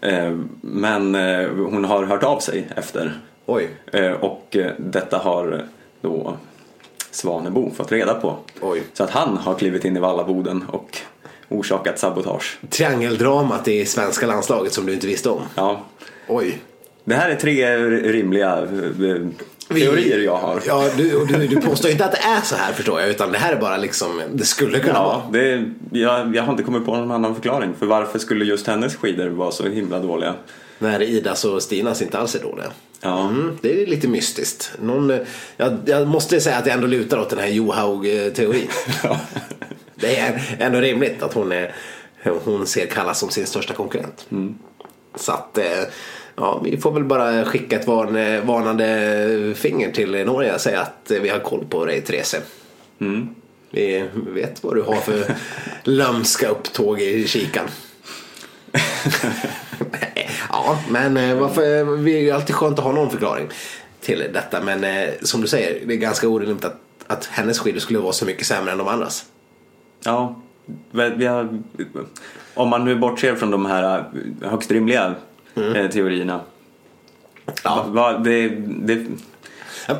eh, 0.00 0.38
men 0.60 1.14
eh, 1.14 1.48
hon 1.48 1.84
har 1.84 2.04
hört 2.04 2.22
av 2.22 2.38
sig 2.38 2.68
efter. 2.76 3.20
Oj, 3.46 3.68
Eh, 3.92 4.12
och 4.12 4.56
eh, 4.56 4.72
detta 4.78 5.18
har 5.18 5.64
då 6.00 6.36
Svanebo 7.10 7.70
fått 7.74 7.92
reda 7.92 8.14
på. 8.14 8.36
Oj. 8.60 8.82
Så 8.92 9.04
att 9.04 9.10
han 9.10 9.36
har 9.36 9.54
klivit 9.54 9.84
in 9.84 9.96
i 9.96 10.00
vallaboden 10.00 10.64
och 10.68 10.98
orsakat 11.48 11.98
sabotage. 11.98 12.58
triangeldramat 12.70 13.68
i 13.68 13.84
svenska 13.86 14.26
landslaget 14.26 14.72
som 14.72 14.86
du 14.86 14.94
inte 14.94 15.06
visste 15.06 15.30
om. 15.30 15.40
Ja. 15.54 15.80
Oj. 16.28 16.58
Det 17.04 17.14
här 17.14 17.30
är 17.30 17.34
tre 17.34 17.76
rimliga 17.88 18.58
eh, 18.58 19.26
teorier 19.68 20.18
jag 20.18 20.36
har. 20.36 20.62
Ja, 20.66 20.88
du, 20.96 21.16
och 21.16 21.26
du, 21.26 21.46
du 21.46 21.60
påstår 21.60 21.90
inte 21.90 22.04
att 22.04 22.12
det 22.12 22.18
är 22.18 22.40
så 22.40 22.56
här 22.56 22.72
förstår 22.72 23.00
jag, 23.00 23.10
utan 23.10 23.32
det 23.32 23.38
här 23.38 23.52
är 23.52 23.60
bara 23.60 23.76
liksom, 23.76 24.22
det 24.32 24.44
skulle 24.44 24.78
kunna 24.78 24.94
Ja, 24.94 25.04
vara. 25.04 25.42
det, 25.42 25.64
jag, 25.90 26.36
jag 26.36 26.42
har 26.42 26.52
inte 26.52 26.62
kommit 26.62 26.84
på 26.86 26.96
någon 26.96 27.10
annan 27.10 27.34
förklaring 27.34 27.74
för 27.78 27.86
varför 27.86 28.18
skulle 28.18 28.44
just 28.44 28.66
hennes 28.66 28.96
skidor 28.96 29.28
vara 29.28 29.50
så 29.50 29.68
himla 29.68 29.98
dåliga. 29.98 30.34
När 30.78 31.02
Idas 31.02 31.44
och 31.44 31.62
Stinas 31.62 32.02
inte 32.02 32.18
alls 32.18 32.34
är 32.34 32.42
dåliga. 32.42 32.66
Ja. 33.00 33.28
Mm, 33.28 33.58
det 33.62 33.82
är 33.82 33.86
lite 33.86 34.08
mystiskt. 34.08 34.72
Någon, 34.82 35.18
jag, 35.56 35.78
jag 35.86 36.08
måste 36.08 36.40
säga 36.40 36.56
att 36.56 36.66
jag 36.66 36.74
ändå 36.74 36.86
lutar 36.86 37.18
åt 37.18 37.30
den 37.30 37.38
här 37.38 37.48
Johaug-teorin. 37.48 38.68
det 39.94 40.16
är 40.16 40.56
ändå 40.58 40.80
rimligt 40.80 41.22
att 41.22 41.34
hon, 41.34 41.52
är, 41.52 41.74
hon 42.44 42.66
ser 42.66 42.86
Kalla 42.86 43.14
som 43.14 43.30
sin 43.30 43.46
största 43.46 43.74
konkurrent. 43.74 44.26
Så 45.14 45.32
att, 45.32 45.58
eh, 45.58 45.64
ja, 46.36 46.60
vi 46.64 46.76
får 46.76 46.92
väl 46.92 47.04
bara 47.04 47.44
skicka 47.44 47.76
ett 47.80 47.86
varn, 47.86 48.16
eh, 48.16 48.44
varnande 48.44 49.54
finger 49.56 49.92
till 49.92 50.26
Norge 50.26 50.54
och 50.54 50.60
säga 50.60 50.80
att 50.80 51.10
eh, 51.10 51.20
vi 51.20 51.28
har 51.28 51.38
koll 51.38 51.64
på 51.64 51.84
dig 51.84 52.00
Therese. 52.00 52.36
Vi 53.70 54.04
vet 54.14 54.64
vad 54.64 54.74
du 54.74 54.82
har 54.82 54.94
för 54.94 55.34
lömska 55.84 56.48
upptåg 56.48 57.00
i 57.00 57.26
kikan. 57.26 57.66
ja, 60.48 60.78
men 60.90 61.16
eh, 61.16 61.36
varför, 61.36 61.96
det 62.04 62.28
är 62.28 62.34
alltid 62.34 62.54
skönt 62.54 62.78
att 62.78 62.84
ha 62.84 62.92
någon 62.92 63.10
förklaring 63.10 63.48
till 64.00 64.24
detta. 64.32 64.60
Men 64.60 64.84
eh, 64.84 65.08
som 65.22 65.40
du 65.40 65.46
säger, 65.46 65.86
det 65.86 65.94
är 65.94 65.98
ganska 65.98 66.28
orimligt 66.28 66.64
att, 66.64 66.80
att 67.06 67.26
hennes 67.26 67.58
skidor 67.58 67.80
skulle 67.80 67.98
vara 67.98 68.12
så 68.12 68.26
mycket 68.26 68.46
sämre 68.46 68.72
än 68.72 68.78
de 68.78 68.88
andras. 68.88 69.24
Ja, 70.04 70.42
vi 70.90 71.10
vi 71.16 71.26
har, 71.26 71.62
om 72.54 72.68
man 72.68 72.84
nu 72.84 72.96
bortser 72.96 73.34
från 73.34 73.50
de 73.50 73.66
här 73.66 74.04
högst 74.42 74.70
rimliga 74.70 75.14
eh, 75.54 75.90
teorierna. 75.90 76.40
Ja. 77.64 77.86
Va, 77.88 78.18
det, 78.18 78.48
det, 78.58 79.06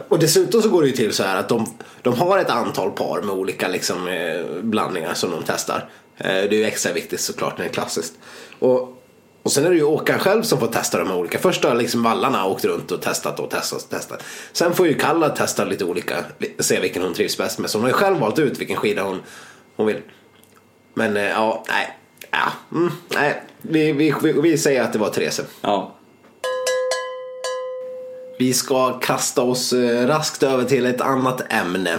Och 0.09 0.19
dessutom 0.19 0.63
så 0.63 0.69
går 0.69 0.83
det 0.83 0.89
ju 0.89 0.97
till 0.97 1.13
så 1.13 1.23
här 1.23 1.37
att 1.37 1.49
de, 1.49 1.67
de 2.03 2.15
har 2.15 2.39
ett 2.39 2.51
antal 2.51 2.91
par 2.91 3.23
med 3.23 3.35
olika 3.35 3.69
liksom, 3.69 4.09
eh, 4.09 4.63
blandningar 4.63 5.15
som 5.15 5.31
de 5.31 5.43
testar. 5.47 5.89
Eh, 6.17 6.27
det 6.27 6.49
är 6.49 6.59
ju 6.59 6.65
extra 6.65 6.93
viktigt 6.93 7.21
såklart 7.21 7.59
när 7.59 7.65
det 7.65 7.71
är 7.71 7.75
klassiskt. 7.75 8.15
Och, 8.59 9.03
och 9.43 9.53
sen 9.53 9.65
är 9.65 9.71
det 9.71 9.77
ju 9.77 9.83
åkaren 9.83 10.21
själv 10.21 10.43
som 10.43 10.61
får 10.61 10.67
testa 10.67 10.99
de 10.99 11.09
här 11.09 11.17
olika. 11.17 11.39
Först 11.39 11.65
har 11.65 11.75
liksom 11.75 12.03
vallarna 12.03 12.47
åkt 12.47 12.65
runt 12.65 12.91
och 12.91 13.03
testat 13.03 13.41
och 13.41 13.51
testat 13.51 13.83
och 13.83 13.91
testat. 13.91 14.25
Sen 14.53 14.75
får 14.75 14.87
ju 14.87 14.95
Kalla 14.95 15.29
testa 15.29 15.65
lite 15.65 15.85
olika, 15.85 16.25
se 16.59 16.81
vilken 16.81 17.03
hon 17.03 17.15
trivs 17.15 17.39
bäst 17.39 17.59
med. 17.59 17.71
Så 17.71 17.79
hon 17.79 17.83
har 17.83 17.91
ju 17.91 17.95
själv 17.95 18.19
valt 18.19 18.39
ut 18.39 18.61
vilken 18.61 18.77
skida 18.77 19.03
hon, 19.03 19.21
hon 19.77 19.87
vill. 19.87 20.01
Men 20.95 21.17
ja, 21.17 21.65
nej. 21.69 21.99
Ja, 22.31 22.53
mm, 22.73 22.93
nej. 23.15 23.43
Vi, 23.63 23.93
vi, 23.93 24.15
vi, 24.23 24.33
vi 24.33 24.59
säger 24.59 24.83
att 24.83 24.93
det 24.93 24.99
var 24.99 25.09
Therese. 25.11 25.41
ja, 25.61 25.95
Vi 28.39 28.53
ska 28.53 28.99
kasta 28.99 29.43
oss 29.43 29.73
eh, 29.73 30.07
raskt 30.07 30.43
över 30.43 30.65
till 30.65 30.87
ett 30.87 31.01
annat 31.01 31.53
ämne. 31.53 31.99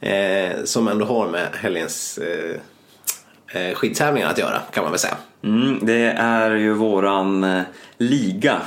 Eh, 0.00 0.64
som 0.64 0.88
ändå 0.88 1.06
har 1.06 1.28
med 1.28 1.48
helgens 1.60 2.18
eh, 2.18 2.56
eh, 3.62 3.74
skidtävlingar 3.74 4.28
att 4.30 4.38
göra 4.38 4.60
kan 4.72 4.82
man 4.82 4.92
väl 4.92 5.00
säga. 5.00 5.16
mm, 5.44 5.78
det 5.82 6.04
är 6.18 6.50
ju 6.50 6.72
våran 6.74 7.44
eh, 7.44 7.62
liga 7.98 8.62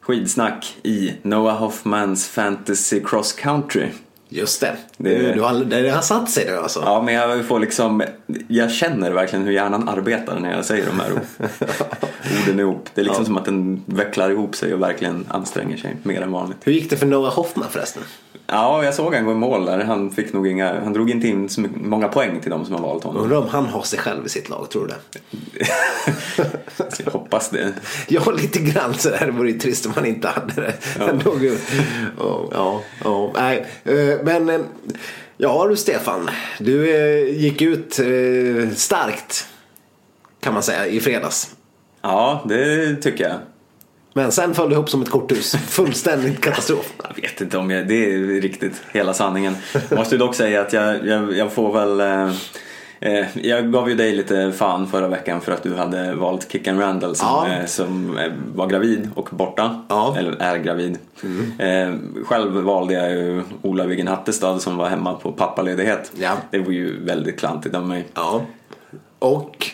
skidsnack 0.00 0.76
i 0.82 1.12
Noah 1.22 1.56
Hoffmans 1.58 2.28
Fantasy 2.28 3.00
Cross 3.04 3.32
Country. 3.32 3.88
Just 4.28 4.60
det. 4.60 4.76
Det- 4.96 5.32
Du, 5.32 5.40
har, 5.40 5.54
det 5.64 5.90
har 5.90 6.02
satt 6.02 6.30
sig 6.30 6.46
nu 6.46 6.56
alltså. 6.56 6.82
Ja, 6.84 7.02
men 7.02 7.14
jag 7.14 7.44
får 7.44 7.60
liksom, 7.60 8.02
jag 8.48 8.70
känner 8.70 9.10
verkligen 9.10 9.44
hur 9.44 9.52
hjärnan 9.52 9.88
arbetar 9.88 10.40
när 10.40 10.56
jag 10.56 10.64
säger 10.64 10.86
de 10.86 11.00
här 11.00 11.10
orden 12.42 12.60
ihop. 12.60 12.88
Det 12.94 13.00
är 13.00 13.04
liksom 13.04 13.24
som 13.24 13.36
att 13.36 13.44
den 13.44 13.82
vecklar 13.86 14.30
ihop 14.30 14.56
sig 14.56 14.74
och 14.74 14.82
verkligen 14.82 15.24
anstränger 15.28 15.76
sig 15.76 15.96
mer 16.02 16.20
än 16.22 16.32
vanligt. 16.32 16.56
Hur 16.64 16.72
gick 16.72 16.90
det 16.90 16.96
för 16.96 17.06
Noah 17.06 17.32
Hoffman 17.34 17.68
förresten? 17.70 18.02
Ja, 18.46 18.84
jag 18.84 18.94
såg 18.94 19.14
han 19.14 19.24
gå 19.24 19.32
i 19.32 19.34
mål 19.34 19.64
där. 19.64 19.84
Han 19.84 20.10
fick 20.10 20.32
nog 20.32 20.46
inga, 20.46 20.80
han 20.80 20.92
drog 20.92 21.10
inte 21.10 21.28
in 21.28 21.48
så 21.48 21.64
många 21.74 22.08
poäng 22.08 22.40
till 22.40 22.50
de 22.50 22.64
som 22.64 22.74
har 22.74 22.82
valt 22.82 23.04
honom. 23.04 23.22
Undrar 23.22 23.38
om 23.38 23.48
han 23.48 23.66
har 23.66 23.82
sig 23.82 23.98
själv 23.98 24.26
i 24.26 24.28
sitt 24.28 24.48
lag, 24.48 24.70
tror 24.70 24.86
du 24.86 24.88
det? 24.88 25.66
Jag 27.04 27.12
hoppas 27.12 27.50
det. 27.50 27.72
Ja, 28.08 28.30
lite 28.30 28.58
grann 28.58 28.94
sådär. 28.94 29.26
Det 29.26 29.32
vore 29.32 29.50
ju 29.50 29.58
trist 29.58 29.86
om 29.86 29.92
han 29.92 30.06
inte 30.06 30.28
hade 30.28 30.54
det. 30.54 30.74
Ja, 30.98 31.10
ja, 32.18 32.48
ja, 32.52 32.82
ja. 33.04 33.32
Nej, 33.34 33.66
eh, 33.84 34.18
men 34.24 34.50
eh, 34.50 34.60
ja 35.36 35.66
du 35.68 35.76
Stefan. 35.76 36.30
Du 36.58 36.96
eh, 36.96 37.36
gick 37.36 37.62
ut 37.62 38.00
starkt 38.76 39.46
kan 40.40 40.54
man 40.54 40.62
säga 40.62 40.86
i 40.86 41.00
fredags. 41.00 41.56
Ja, 42.02 42.44
det 42.48 42.96
tycker 42.96 43.24
jag. 43.28 43.38
Men 44.16 44.32
sen 44.32 44.54
föll 44.54 44.68
det 44.68 44.74
ihop 44.74 44.90
som 44.90 45.02
ett 45.02 45.10
korthus. 45.10 45.52
Fullständig 45.54 46.40
katastrof. 46.40 46.92
Jag 47.08 47.22
vet 47.22 47.40
inte 47.40 47.58
om 47.58 47.70
jag, 47.70 47.88
det 47.88 48.14
är 48.14 48.40
riktigt 48.40 48.82
hela 48.92 49.14
sanningen. 49.14 49.56
Jag 49.88 49.98
måste 49.98 50.16
dock 50.16 50.34
säga 50.34 50.60
att 50.60 50.72
jag, 50.72 51.06
jag, 51.06 51.36
jag 51.36 51.52
får 51.52 51.72
väl 51.72 52.00
eh, 52.00 52.34
Eh, 53.00 53.26
jag 53.38 53.72
gav 53.72 53.88
ju 53.88 53.94
dig 53.94 54.12
lite 54.16 54.52
fan 54.52 54.86
förra 54.86 55.08
veckan 55.08 55.40
för 55.40 55.52
att 55.52 55.62
du 55.62 55.74
hade 55.74 56.14
valt 56.14 56.52
Kickan 56.52 56.78
Randall 56.80 57.16
som, 57.16 57.28
Ja. 57.28 57.48
eh, 57.48 57.66
som 57.66 58.18
eh, 58.18 58.32
var 58.54 58.66
gravid 58.66 59.10
och 59.14 59.28
borta. 59.32 59.82
Ja. 59.88 60.16
Eller 60.18 60.42
är 60.42 60.56
gravid. 60.58 60.98
Eh, 61.58 61.94
själv 62.24 62.52
valde 62.52 62.94
jag 62.94 63.10
ju 63.10 63.42
Ola 63.62 63.84
Wiggen 63.86 64.08
Hattestad 64.08 64.58
som 64.62 64.76
var 64.76 64.88
hemma 64.88 65.14
på 65.14 65.32
pappaledighet. 65.32 66.12
Ja. 66.18 66.32
Det 66.50 66.58
var 66.58 66.70
ju 66.72 67.04
väldigt 67.04 67.38
klantigt 67.38 67.74
av 67.74 67.86
mig. 67.88 68.06
Ja. 68.14 68.42
Och 69.18 69.66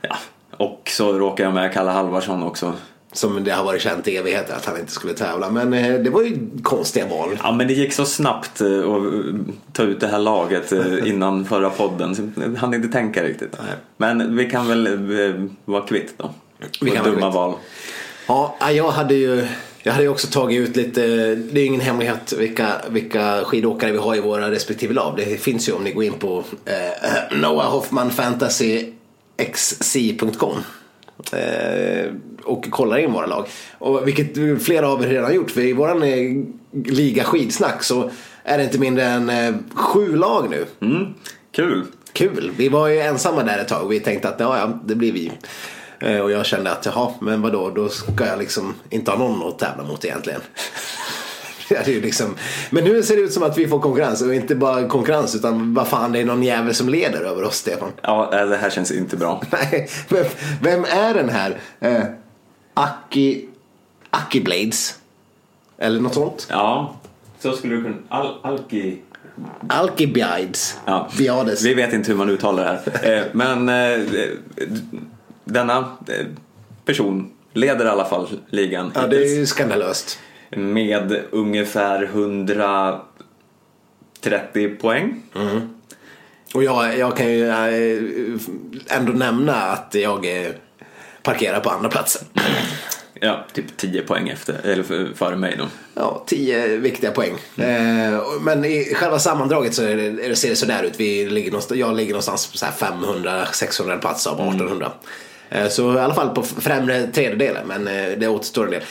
Ja. 0.00 0.16
Och 0.56 0.90
så 0.92 1.12
råkade 1.12 1.42
jag 1.42 1.54
med 1.54 1.72
Kalle 1.72 1.90
Halvarsson 1.90 2.42
också. 2.42 2.72
Som 3.14 3.44
det 3.44 3.50
har 3.50 3.64
varit 3.64 3.82
känt 3.82 4.08
i 4.08 4.16
evigheter 4.16 4.54
att 4.54 4.64
han 4.64 4.78
inte 4.78 4.92
skulle 4.92 5.14
tävla. 5.14 5.50
Men 5.50 5.72
eh, 5.72 5.94
det 5.94 6.10
var 6.10 6.22
ju 6.22 6.36
konstiga 6.62 7.06
val. 7.06 7.38
Ja 7.42 7.52
men 7.52 7.66
det 7.66 7.74
gick 7.74 7.92
så 7.92 8.04
snabbt 8.04 8.60
eh, 8.60 8.68
att 8.68 8.84
eh, 8.84 9.34
ta 9.72 9.82
ut 9.82 10.00
det 10.00 10.06
här 10.06 10.18
laget 10.18 10.72
eh, 10.72 10.86
innan 11.08 11.44
förra 11.44 11.70
podden. 11.70 12.14
Så 12.16 12.22
jag 12.36 12.54
hann 12.54 12.74
inte 12.74 12.88
tänka 12.88 13.22
riktigt. 13.22 13.56
Men 13.96 14.36
vi 14.36 14.50
kan 14.50 14.68
väl 14.68 14.86
eh, 14.86 15.44
vara 15.64 15.82
kvitt 15.86 16.14
då. 16.16 16.30
Vi 16.80 16.90
kan 16.90 17.04
dumma 17.04 17.30
val. 17.30 17.54
Ja, 18.26 18.56
jag 18.70 18.90
hade 18.90 19.14
ju 19.14 19.46
jag 19.86 19.92
hade 19.92 20.04
ju 20.04 20.10
också 20.10 20.26
tagit 20.26 20.68
ut 20.68 20.76
lite, 20.76 21.00
det 21.34 21.58
är 21.58 21.60
ju 21.60 21.64
ingen 21.64 21.80
hemlighet 21.80 22.32
vilka, 22.32 22.72
vilka 22.88 23.44
skidåkare 23.44 23.92
vi 23.92 23.98
har 23.98 24.16
i 24.16 24.20
våra 24.20 24.50
respektive 24.50 24.94
lag. 24.94 25.14
Det 25.16 25.40
finns 25.40 25.68
ju 25.68 25.72
om 25.72 25.84
ni 25.84 25.92
går 25.92 26.04
in 26.04 26.12
på 26.12 26.44
eh, 26.64 27.36
Noah 27.38 27.70
Hoffman 27.70 28.10
Fantasy 28.10 28.92
xc.com 29.52 30.56
eh, 30.56 30.62
och 32.44 32.70
kollar 32.70 32.98
in 32.98 33.12
våra 33.12 33.26
lag. 33.26 33.46
Och 33.78 34.08
vilket 34.08 34.62
flera 34.64 34.88
av 34.88 35.04
er 35.04 35.08
redan 35.08 35.24
har 35.24 35.32
gjort 35.32 35.50
för 35.50 35.60
i 35.60 35.72
våran 35.72 36.02
eh, 36.02 36.44
liga 36.84 37.24
skidsnack 37.24 37.82
så 37.82 38.10
är 38.44 38.58
det 38.58 38.64
inte 38.64 38.78
mindre 38.78 39.04
än 39.04 39.30
eh, 39.30 39.54
sju 39.74 40.16
lag 40.16 40.50
nu. 40.50 40.66
Mm, 40.80 41.06
kul. 41.52 41.84
Kul! 42.12 42.50
Vi 42.56 42.68
var 42.68 42.88
ju 42.88 42.98
ensamma 43.00 43.42
där 43.42 43.58
ett 43.58 43.68
tag 43.68 43.84
och 43.84 43.92
vi 43.92 44.00
tänkte 44.00 44.28
att 44.28 44.40
ja, 44.40 44.58
ja 44.58 44.78
det 44.84 44.94
blir 44.94 45.12
vi. 45.12 45.32
Eh, 46.00 46.18
Och 46.20 46.30
jag 46.30 46.46
kände 46.46 46.70
att 46.72 46.86
jaha, 46.86 47.10
men 47.20 47.42
vadå, 47.42 47.70
då 47.70 47.88
ska 47.88 48.26
jag 48.26 48.38
liksom 48.38 48.74
inte 48.90 49.10
ha 49.10 49.18
någon 49.18 49.48
att 49.48 49.58
tävla 49.58 49.84
mot 49.84 50.04
egentligen. 50.04 50.40
Det 51.68 51.88
är 51.96 52.00
liksom... 52.00 52.34
Men 52.70 52.84
nu 52.84 53.02
ser 53.02 53.16
det 53.16 53.22
ut 53.22 53.32
som 53.32 53.42
att 53.42 53.58
vi 53.58 53.68
får 53.68 53.80
konkurrens 53.80 54.22
och 54.22 54.34
inte 54.34 54.54
bara 54.54 54.88
konkurrens 54.88 55.34
utan 55.34 55.74
vad 55.74 55.88
fan 55.88 56.12
det 56.12 56.20
är 56.20 56.24
någon 56.24 56.42
jävel 56.42 56.74
som 56.74 56.88
leder 56.88 57.20
över 57.20 57.44
oss 57.44 57.56
Stefan. 57.56 57.92
Ja, 58.02 58.40
eh, 58.40 58.46
det 58.46 58.56
här 58.56 58.70
känns 58.70 58.90
inte 58.90 59.16
bra. 59.16 59.42
Nej, 59.50 59.88
vem, 60.08 60.24
vem 60.62 60.84
är 60.84 61.14
den 61.14 61.28
här? 61.28 61.58
Eh, 61.80 62.02
Aki... 62.74 63.48
Aki 64.10 64.40
Blades? 64.40 64.98
Eller 65.78 66.00
något 66.00 66.14
sånt? 66.14 66.46
Ja, 66.50 66.94
så 67.38 67.52
skulle 67.52 67.76
du 67.76 67.82
kunna... 67.82 67.96
Al 68.08 68.34
Alki... 68.42 68.98
Alki 69.68 70.06
Biades. 70.06 70.78
Ja. 70.84 71.08
Biades. 71.18 71.64
Vi 71.64 71.74
vet 71.74 71.92
inte 71.92 72.10
hur 72.10 72.18
man 72.18 72.30
uttalar 72.30 72.62
det 72.64 72.68
här. 73.02 73.18
Eh, 73.18 73.24
Men 73.32 73.68
eh, 73.68 74.04
denna 75.44 75.78
eh, 75.78 76.26
person 76.84 77.30
leder 77.52 77.84
i 77.84 77.88
alla 77.88 78.04
fall 78.04 78.28
ligan 78.50 78.92
Ja, 78.94 79.06
det 79.06 79.16
är 79.16 79.38
ju 79.38 79.46
skandalöst. 79.46 80.18
Med 80.56 81.22
ungefär 81.30 82.02
130 84.20 84.68
poäng. 84.80 85.22
Och 86.54 86.64
jag, 86.64 86.98
jag 86.98 87.16
kan 87.16 87.30
ju 87.32 87.48
eh, 87.48 88.96
ändå 88.96 89.12
nämna 89.12 89.54
att 89.54 89.94
jag 89.94 90.42
eh, 90.44 90.50
parkerar 91.22 91.60
på 91.60 91.70
andra 91.70 91.88
platsen. 91.88 92.22
Ja, 93.20 93.44
typ 93.52 93.76
10 93.76 94.02
poäng 94.02 94.28
efter, 94.28 94.60
eller 94.66 94.82
för- 94.82 95.12
före 95.14 95.36
mig 95.36 95.56
då. 95.58 95.66
Ja, 95.94 96.24
tio 96.26 96.76
viktiga 96.76 97.10
poäng. 97.10 97.34
Eh, 97.56 98.20
men 98.40 98.64
i 98.64 98.94
själva 98.94 99.18
sammandraget 99.18 99.74
så 99.74 99.82
det, 99.82 100.36
ser 100.36 100.48
det 100.50 100.56
sådär 100.56 100.82
ut. 100.82 101.00
Vi 101.00 101.30
ligger 101.30 101.52
jag 101.76 101.96
ligger 101.96 102.12
någonstans 102.12 102.46
på 102.52 102.58
så 102.58 102.66
här 102.66 102.72
500-600 102.72 104.00
plats 104.00 104.26
av 104.26 104.34
1800. 104.34 104.86
Eh, 104.86 104.92
så 105.68 105.94
i 105.94 105.98
alla 105.98 106.14
fall 106.14 106.28
på 106.28 106.42
främre 106.42 107.06
tredjedelen, 107.06 107.66
men 107.66 107.88
eh, 107.88 108.18
det 108.18 108.28
återstår 108.28 108.64
en 108.64 108.70
del. 108.70 108.82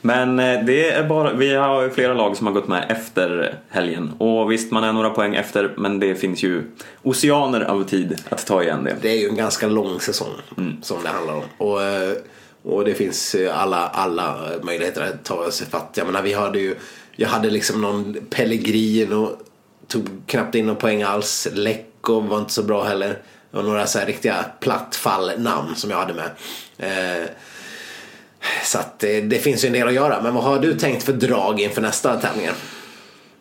Men 0.00 0.38
eh, 0.38 0.64
det 0.64 0.90
är 0.90 1.04
bara, 1.04 1.32
vi 1.32 1.54
har 1.54 1.82
ju 1.82 1.90
flera 1.90 2.14
lag 2.14 2.36
som 2.36 2.46
har 2.46 2.54
gått 2.54 2.68
med 2.68 2.86
efter 2.88 3.58
helgen. 3.68 4.12
Och 4.18 4.52
visst, 4.52 4.72
man 4.72 4.84
är 4.84 4.92
några 4.92 5.10
poäng 5.10 5.34
efter, 5.34 5.74
men 5.76 6.00
det 6.00 6.14
finns 6.14 6.42
ju 6.42 6.62
oceaner 7.02 7.60
av 7.60 7.84
tid 7.84 8.22
att 8.28 8.46
ta 8.46 8.62
igen 8.62 8.84
det. 8.84 8.96
Det 9.02 9.08
är 9.08 9.16
ju 9.16 9.28
en 9.28 9.36
ganska 9.36 9.66
lång 9.66 10.00
säsong 10.00 10.32
som 10.82 11.02
det 11.02 11.08
handlar 11.08 11.34
om. 11.34 11.42
Och, 11.58 11.82
eh, 11.82 12.12
och 12.62 12.84
det 12.84 12.94
finns 12.94 13.34
eh, 13.34 13.62
alla, 13.62 13.88
alla 13.88 14.36
möjligheter 14.62 15.02
att 15.02 15.24
ta 15.24 15.50
sig 15.50 15.66
fatt. 15.66 15.90
Jag 15.94 16.06
menar, 16.06 16.22
vi 16.22 16.32
hade 16.32 16.58
ju, 16.58 16.74
jag 17.16 17.28
hade 17.28 17.50
liksom 17.50 17.80
någon 17.80 18.16
Pellegrin 18.30 19.12
och 19.12 19.30
tog 19.86 20.08
knappt 20.26 20.54
in 20.54 20.66
någon 20.66 20.76
poäng 20.76 21.02
alls. 21.02 21.48
Lekko 21.52 22.20
var 22.20 22.38
inte 22.38 22.52
så 22.52 22.62
bra 22.62 22.84
heller. 22.84 23.18
Och 23.50 23.64
några 23.64 23.86
så 23.86 23.98
här 23.98 24.06
riktiga 24.06 24.44
plattfall-namn 24.60 25.74
som 25.76 25.90
jag 25.90 25.96
hade 25.96 26.14
med. 26.14 26.30
Eh, 26.78 27.28
så 28.64 28.78
att 28.78 28.98
det, 28.98 29.20
det 29.20 29.38
finns 29.38 29.64
ju 29.64 29.66
en 29.66 29.72
del 29.72 29.88
att 29.88 29.94
göra. 29.94 30.22
Men 30.22 30.34
vad 30.34 30.44
har 30.44 30.58
du 30.58 30.74
tänkt 30.74 31.02
för 31.02 31.12
drag 31.12 31.60
inför 31.60 31.82
nästa 31.82 32.16
tävlingar? 32.16 32.54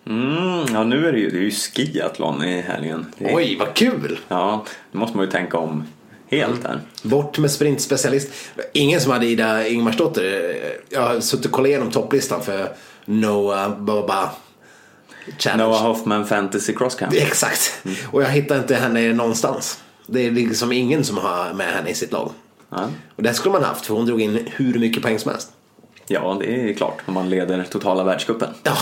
Mm, 0.06 0.65
ja, 0.74 0.84
nu 0.84 1.08
är 1.08 1.12
det 1.12 1.20
ju, 1.20 1.30
det 1.30 1.38
är 1.38 1.41
ju 1.41 1.52
skiathlon 1.52 2.43
i 2.43 2.62
helgen. 2.62 3.06
Är, 3.17 3.36
Oj, 3.36 3.58
vad 3.60 3.74
kul! 3.74 4.20
Ja, 4.28 4.65
nu 4.91 5.00
måste 5.00 5.17
man 5.17 5.26
ju 5.26 5.32
tänka 5.32 5.58
om 5.58 5.84
helt 6.32 6.63
här. 6.63 6.80
Bort 7.04 7.38
med 7.38 7.52
sprintspecialist. 7.52 8.32
Ingen 8.74 9.02
som 9.02 9.12
hade 9.12 9.26
Ida 9.26 9.67
Ingmarsdotter. 9.67 10.56
Jag 10.89 11.02
har 11.02 11.20
suttit 11.20 11.46
och 11.46 11.52
kollat 11.52 11.67
igenom 11.67 11.91
topplistan 11.91 12.43
för 12.43 12.70
Noah 13.06 13.80
Baba 13.80 14.30
Challenge. 15.38 15.63
Noah 15.63 15.82
Hoffman 15.82 16.28
Fantasy 16.28 16.74
Cross 16.74 16.96
Country. 16.96 17.20
Exakt. 17.20 17.82
Och 18.12 18.22
jag 18.24 18.30
hittar 18.30 18.58
inte 18.58 18.76
henne 18.76 19.13
någonstans. 19.13 19.80
Det 20.08 20.28
är 20.28 20.32
liksom 20.32 20.72
ingen 20.72 21.04
som 21.04 21.17
har 21.17 21.54
med 21.54 21.67
henne 21.67 21.89
i 21.89 21.93
sitt 21.93 22.12
lag. 22.12 22.32
Ja. 22.70 22.89
Och 23.15 23.24
det 23.24 23.34
skulle 23.34 23.54
man 23.54 23.63
haft 23.63 23.86
för 23.86 23.93
hon 23.93 24.06
drog 24.06 24.22
in 24.22 24.48
hur 24.56 24.80
mycket 24.80 25.04
poäng 25.04 25.20
som 25.20 25.32
helst. 25.32 25.52
ja, 26.08 26.38
det 26.39 26.70
är 26.70 26.74
klart 26.74 27.02
om 27.06 27.13
man 27.13 27.30
leder 27.30 27.63
totala 27.63 28.04
världscupen. 28.04 28.50
Ja. 28.63 28.76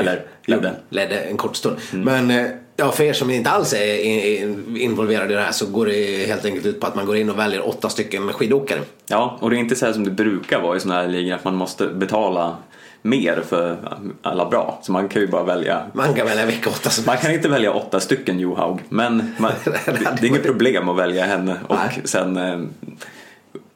Eller 0.00 0.26
ledde. 0.46 0.74
Ledde 0.88 1.18
en 1.20 1.36
kort 1.36 1.56
stund. 1.56 1.76
Men 1.92 2.30
eh, 2.30 2.46
ja, 2.76 2.92
för 2.92 3.04
er 3.04 3.12
som 3.12 3.30
inte 3.30 3.50
alls 3.50 3.72
är 3.72 4.04
in- 4.04 4.76
involverade 4.76 5.32
i 5.32 5.36
det 5.36 5.42
här 5.42 5.52
så 5.52 5.66
går 5.66 5.86
det 5.86 6.26
helt 6.26 6.44
enkelt 6.44 6.66
ut 6.66 6.80
på 6.80 6.86
att 6.86 6.94
man 6.94 7.06
går 7.06 7.16
in 7.16 7.30
och 7.30 7.38
väljer 7.38 7.68
åtta 7.68 7.88
stycken 7.88 8.32
skidåkare. 8.32 8.80
Ja, 9.06 9.38
och 9.40 9.50
det 9.50 9.56
är 9.56 9.58
inte 9.58 9.76
så 9.76 9.86
här 9.86 9.92
som 9.92 10.04
det 10.04 10.10
brukar 10.10 10.60
vara 10.60 10.76
i 10.76 10.80
sådana 10.80 11.00
här 11.00 11.08
ligor 11.08 11.34
att 11.34 11.44
man 11.44 11.54
måste 11.54 11.86
betala 11.86 12.56
mer 13.02 13.42
för 13.48 13.76
alla 14.22 14.48
bra. 14.48 14.78
Så 14.82 14.92
man 14.92 15.08
kan 15.08 15.22
ju 15.22 15.28
bara 15.28 15.44
välja 15.44 15.82
Man 15.92 16.14
kan 16.14 16.26
välja 16.26 16.46
vilka 16.46 16.70
åtta 16.70 16.90
som 16.90 17.04
Man 17.06 17.16
kan 17.16 17.32
inte 17.32 17.48
välja 17.48 17.72
åtta 17.72 18.00
stycken 18.00 18.38
Johaug, 18.38 18.78
men 18.88 19.34
man, 19.38 19.52
det, 19.64 19.80
det 20.20 20.26
är 20.26 20.28
inget 20.28 20.42
problem 20.42 20.88
att 20.88 20.96
välja 20.96 21.24
henne 21.24 21.56
och 21.66 21.76
Nej. 21.76 22.02
sen 22.04 22.36
eh, 22.36 22.60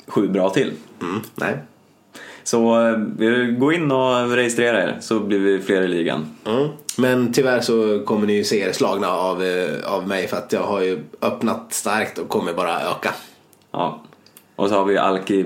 sju 0.07 0.29
bra 0.29 0.51
till. 0.51 0.73
Mm, 1.03 1.21
nej. 1.35 1.59
Så 2.45 2.89
eh, 2.89 3.47
gå 3.59 3.73
in 3.73 3.93
och 3.93 4.31
registrera 4.31 4.83
er 4.83 4.97
så 5.01 5.21
blir 5.21 5.39
vi 5.39 5.63
fler 5.63 5.83
i 5.83 5.89
ligan. 5.89 6.31
Mm. 6.47 6.69
Men 6.99 7.33
tyvärr 7.33 7.61
så 7.61 8.03
kommer 8.05 8.27
ni 8.27 8.33
ju 8.33 8.45
se 8.45 8.61
er 8.61 8.73
slagna 8.73 9.09
av, 9.09 9.43
eh, 9.43 9.93
av 9.93 10.09
mig 10.09 10.29
för 10.29 10.37
att 10.37 10.53
jag 10.53 10.63
har 10.63 10.81
ju 10.81 10.99
öppnat 11.23 11.67
starkt 11.73 12.19
och 12.19 12.29
kommer 12.29 12.53
bara 12.53 12.81
öka. 12.81 13.15
Ja. 13.73 14.03
Och 14.57 14.69
så 14.69 14.75
har 14.75 14.85
vi 14.85 14.99
Alki 14.99 15.43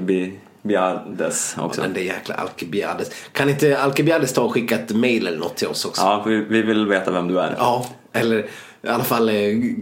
Bi- 0.63 0.69
Biades 0.69 1.55
också. 1.59 1.81
Men 1.81 1.93
det 1.93 2.01
är 2.01 2.05
jäkla 2.05 2.35
Alcibiades. 2.35 3.11
Kan 3.33 3.49
inte 3.51 3.79
Alcibiades 3.79 4.33
ta 4.33 4.43
och 4.43 4.53
skicka 4.53 4.75
ett 4.75 4.91
mail 4.97 5.27
eller 5.27 5.39
något 5.39 5.57
till 5.57 5.69
oss 5.69 5.85
också? 5.85 6.03
Ja, 6.03 6.23
vi, 6.27 6.37
vi 6.37 6.63
vill 6.63 6.87
veta 6.87 7.11
vem 7.11 7.29
du 7.29 7.41
är. 7.41 7.55
Ja, 7.59 7.87
eller 8.13 8.39
i 8.83 8.89
alla 8.89 9.05
fall 9.05 9.29
eh, 9.29 9.35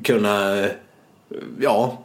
kunna, 0.04 0.66
ja, 1.60 2.02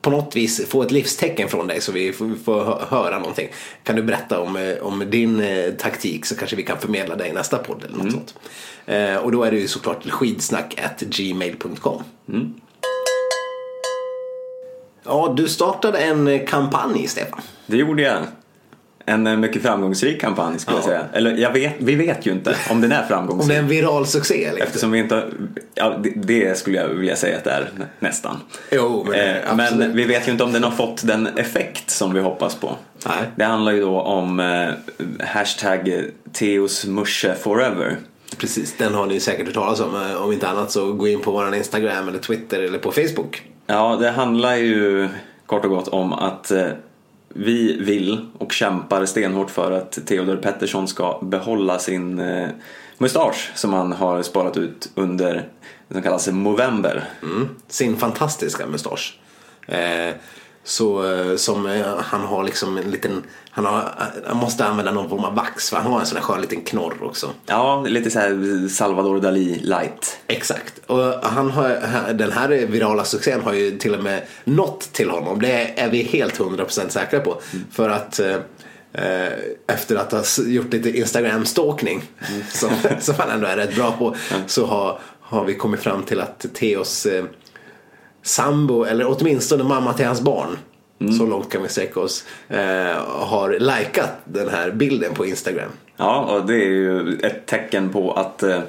på 0.00 0.10
något 0.10 0.36
vis 0.36 0.66
få 0.68 0.82
ett 0.82 0.90
livstecken 0.90 1.48
från 1.48 1.66
dig 1.66 1.80
så 1.80 1.92
vi 1.92 2.12
får, 2.12 2.86
höra 2.90 3.18
någonting. 3.18 3.48
Kan 3.82 3.96
du 3.96 4.02
berätta 4.02 4.40
om, 4.40 4.56
eh, 4.56 4.76
om 4.82 5.04
din 5.10 5.40
eh, 5.40 5.70
taktik 5.72 6.26
så 6.26 6.36
kanske 6.36 6.56
vi 6.56 6.62
kan 6.62 6.78
förmedla 6.78 7.16
dig 7.16 7.30
i 7.30 7.32
nästa 7.32 7.58
podd 7.58 7.84
eller 7.84 8.04
något 8.04 8.12
sånt. 8.12 8.34
Eh, 8.86 9.16
och 9.16 9.32
då 9.32 9.42
är 9.44 9.50
det 9.50 9.58
ju 9.58 9.68
såklart 9.68 10.10
skidsnack 10.10 10.76
gmail.com. 11.00 12.02
Ja, 15.06 15.34
du 15.36 15.48
startade 15.48 15.98
en 15.98 16.28
eh, 16.28 16.44
kampanj 16.46 17.06
Stefan. 17.08 17.40
Det 17.66 17.76
gjorde 17.76 18.02
jag. 18.02 18.18
En 19.08 19.26
eh, 19.26 19.36
mycket 19.36 19.62
framgångsrik 19.62 20.20
kampanj 20.20 20.58
skulle 20.58 20.76
jag 20.76 20.82
Ja. 20.84 20.88
säga. 20.88 21.04
Eller 21.12 21.36
jag 21.36 21.52
vet, 21.52 21.72
vi 21.78 21.94
vet 21.94 22.26
ju 22.26 22.32
inte 22.32 22.56
om 22.70 22.80
den 22.80 22.92
är 22.92 22.96
Om 22.96 23.02
det 23.02 23.08
framgångsrik. 23.08 23.56
är 23.56 23.60
en 23.62 23.68
viral 23.68 24.06
succé 24.06 24.44
eller. 24.44 24.60
Eftersom 24.62 24.90
vi 24.90 24.98
inte 24.98 25.24
ja, 25.74 25.96
det, 26.02 26.10
det 26.10 26.58
skulle 26.58 26.76
jag 26.80 26.88
vilja 26.88 27.16
säga 27.16 27.36
att 27.36 27.44
det 27.44 27.50
är 27.50 27.70
nä- 27.78 27.86
nästan. 28.00 28.36
Jo, 28.70 29.06
men, 29.10 29.20
Eh, 29.20 29.56
men 29.56 29.96
vi 29.96 30.04
vet 30.04 30.28
ju 30.28 30.32
inte 30.32 30.44
om 30.44 30.52
den 30.52 30.64
har 30.64 30.70
fått 30.70 31.06
den 31.06 31.26
effekt 31.26 31.90
som 31.90 32.14
vi 32.14 32.20
hoppas 32.20 32.54
på. 32.54 32.76
Nej. 33.06 33.16
Det 33.36 33.44
handlar 33.44 33.72
ju 33.72 33.80
då 33.80 34.00
om 34.00 34.40
eh, 34.40 34.68
hashtag 35.26 36.04
Teos 36.32 36.84
Musche 36.86 37.34
Forever. 37.34 37.96
Precis, 38.38 38.74
den 38.78 38.94
har 38.94 39.06
ni 39.06 39.20
säkert 39.20 39.46
hört 39.46 39.54
talas 39.54 39.80
om. 39.80 39.94
Eh, 40.10 40.22
Om 40.22 40.32
inte 40.32 40.48
annat 40.48 40.70
så 40.70 40.92
gå 40.92 41.08
in 41.08 41.20
på 41.20 41.30
vår 41.30 41.54
Instagram 41.54 42.08
eller 42.08 42.18
Twitter 42.18 42.60
eller 42.62 42.78
på 42.78 42.92
Facebook. 42.92 43.42
Ja, 43.66 43.96
det 43.96 44.10
handlar 44.10 44.56
ju 44.56 45.08
kort 45.46 45.64
och 45.64 45.70
gott 45.70 45.88
om 45.88 46.12
att 46.12 46.50
eh, 46.50 46.68
vi 47.28 47.76
vill 47.80 48.26
och 48.38 48.52
kämpar 48.52 49.06
stenhårt 49.06 49.50
för 49.50 49.72
att 49.72 50.06
Theodor 50.06 50.36
Pettersson 50.36 50.88
ska 50.88 51.18
behålla 51.22 51.78
sin 51.78 52.18
eh, 52.18 52.48
mustasch 52.98 53.52
som 53.54 53.72
han 53.72 53.92
har 53.92 54.22
sparat 54.22 54.56
ut 54.56 54.90
under 54.94 55.34
det 55.88 55.94
som 55.94 56.02
kallas 56.02 56.28
Movember. 56.28 57.04
Mm. 57.22 57.48
Sin 57.68 57.96
fantastiska 57.96 58.66
mustasch. 58.66 59.18
Eh, 59.66 60.14
så 60.66 61.12
eh, 61.12 61.36
som 61.36 61.66
eh, 61.66 61.98
han 61.98 62.20
har 62.20 62.44
liksom 62.44 62.78
en 62.78 62.90
liten, 62.90 63.22
han, 63.50 63.64
har, 63.64 63.92
han 64.26 64.36
måste 64.36 64.64
använda 64.64 64.92
någon 64.92 65.08
form 65.08 65.24
av 65.24 65.34
vax 65.34 65.70
för 65.70 65.76
han 65.76 65.92
har 65.92 66.00
en 66.00 66.06
sån 66.06 66.14
där 66.14 66.22
skön 66.22 66.40
liten 66.40 66.60
knorr 66.60 66.94
också. 67.02 67.30
Ja, 67.46 67.84
lite 67.88 68.10
så 68.10 68.18
här 68.18 68.68
Salvador 68.68 69.20
Dalí 69.20 69.60
light. 69.62 70.18
Exakt. 70.26 70.78
Och 70.86 71.02
han 71.22 71.50
har, 71.50 71.68
den 72.12 72.32
här 72.32 72.48
virala 72.48 73.04
succén 73.04 73.40
har 73.40 73.52
ju 73.52 73.78
till 73.78 73.94
och 73.94 74.04
med 74.04 74.22
nått 74.44 74.80
till 74.92 75.10
honom. 75.10 75.40
Det 75.40 75.80
är 75.80 75.90
vi 75.90 76.02
helt 76.02 76.38
100% 76.38 76.88
säkra 76.88 77.20
på. 77.20 77.40
Mm. 77.52 77.66
För 77.72 77.88
att 77.88 78.20
eh, 78.92 79.32
efter 79.66 79.96
att 79.96 80.12
ha 80.12 80.22
gjort 80.46 80.72
lite 80.72 80.98
Instagram-stalkning 80.98 82.02
mm. 82.28 82.42
som, 82.52 82.70
som 83.00 83.14
han 83.18 83.30
ändå 83.30 83.46
är 83.46 83.56
rätt 83.56 83.76
bra 83.76 83.92
på 83.92 84.16
så 84.46 84.66
har, 84.66 84.98
har 85.20 85.44
vi 85.44 85.54
kommit 85.54 85.80
fram 85.80 86.02
till 86.02 86.20
att 86.20 86.46
Theos 86.54 87.06
eh, 87.06 87.24
sambo, 88.26 88.84
eller 88.84 89.06
åtminstone 89.08 89.64
mamma 89.64 89.92
till 89.92 90.06
hans 90.06 90.20
barn, 90.20 90.58
mm. 91.00 91.12
så 91.12 91.26
långt 91.26 91.52
kan 91.52 91.62
vi 91.62 91.68
sträcka 91.68 92.00
oss, 92.00 92.24
eh, 92.48 92.96
har 93.06 93.58
likat 93.58 94.10
den 94.24 94.48
här 94.48 94.70
bilden 94.70 95.14
på 95.14 95.26
Instagram. 95.26 95.70
Ja, 95.96 96.18
och 96.24 96.46
det 96.46 96.54
är 96.54 96.68
ju 96.68 97.18
ett 97.18 97.46
tecken 97.46 97.88
på 97.88 98.12
att 98.12 98.42
eh, 98.42 98.60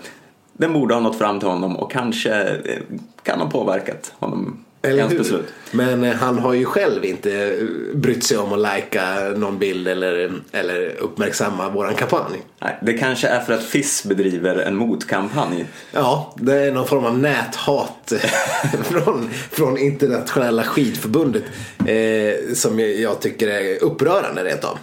den 0.54 0.74
borde 0.74 0.94
ha 0.94 1.02
nått 1.02 1.18
fram 1.18 1.40
till 1.40 1.50
honom 1.50 1.78
och 1.78 1.92
kanske 1.92 2.44
eh, 2.44 2.82
kan 3.24 3.40
ha 3.40 3.50
påverkat 3.50 4.14
honom 4.20 4.66
eller 4.90 5.02
hans 5.02 5.18
beslut. 5.18 5.46
Men 5.72 6.04
eh, 6.04 6.16
han 6.16 6.40
har 6.40 6.54
ju 6.54 6.66
själv 6.66 7.06
inte 7.06 7.32
eh, 7.34 7.98
brytt 7.98 8.24
sig 8.24 8.38
om 8.38 8.54
att 8.54 8.60
lajka 8.60 9.20
någon 9.36 9.60
bild 9.60 9.88
eller, 9.88 10.32
eller 10.52 10.96
uppmärksamma 11.00 11.70
våran 11.70 11.96
kampanj. 11.96 12.42
Nej, 12.60 12.78
det 12.82 12.94
kanske 12.94 13.28
är 13.28 13.40
för 13.40 13.54
att 13.54 13.64
FIS 13.64 14.04
bedriver 14.04 14.56
en 14.56 14.76
motkampanj. 14.76 15.66
Ja, 15.92 16.36
det 16.38 16.56
är 16.56 16.72
någon 16.72 16.88
form 16.88 17.06
av 17.06 17.20
näthat 17.20 18.14
från, 18.84 19.30
från 19.32 19.78
internationella 19.78 20.64
skidförbundet 20.64 21.44
eh, 21.86 22.54
som 22.54 22.80
jag 22.80 23.20
tycker 23.22 23.48
är 23.48 23.84
upprörande 23.84 24.44
rent 24.44 24.64
av. 24.64 24.78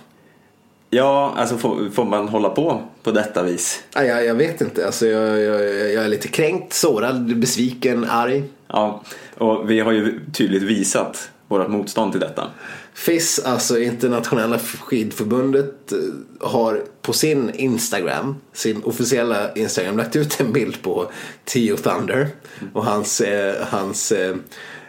Ja, 0.95 1.35
alltså 1.37 1.59
får, 1.59 1.91
får, 1.91 2.05
man 2.05 2.29
hålla 2.29 2.49
på 2.49 2.83
på 3.03 3.11
detta 3.11 3.43
vis? 3.43 3.83
Ja, 3.95 4.05
jag, 4.05 4.25
jag 4.25 4.35
vet 4.35 4.61
inte. 4.61 4.87
Alltså, 4.87 5.07
jag, 5.07 5.41
jag, 5.41 5.93
jag 5.93 6.05
är 6.05 6.09
lite 6.09 6.29
kränkt, 6.29 6.73
sårad, 6.73 7.37
besviken, 7.37 8.05
arg. 8.05 8.43
Ja, 8.69 9.03
och 9.35 9.71
vi 9.71 9.81
har 9.81 9.93
ju 9.93 10.21
tydligt 10.33 10.63
visat 10.63 11.31
vårt 11.49 11.69
motstånd 11.69 12.13
till 12.13 12.21
detta. 12.21 12.51
FIS, 12.95 13.39
alltså 13.39 13.79
internationella 13.79 14.59
skidförbundet, 14.59 15.93
eh, 15.93 15.99
har 16.41 16.83
på 17.03 17.13
sin 17.13 17.51
Instagram, 17.55 18.37
sin 18.53 18.83
officiella 18.83 19.53
Instagram, 19.53 19.97
lagt 19.97 20.17
ut 20.17 20.41
en 20.41 20.53
bild 20.53 20.83
på 20.83 21.11
Tio 21.45 21.77
Thunder 21.77 22.29
och 22.73 22.85
hans, 22.85 23.21
eh, 23.21 23.67
hans 23.71 24.13
eh, 24.13 24.37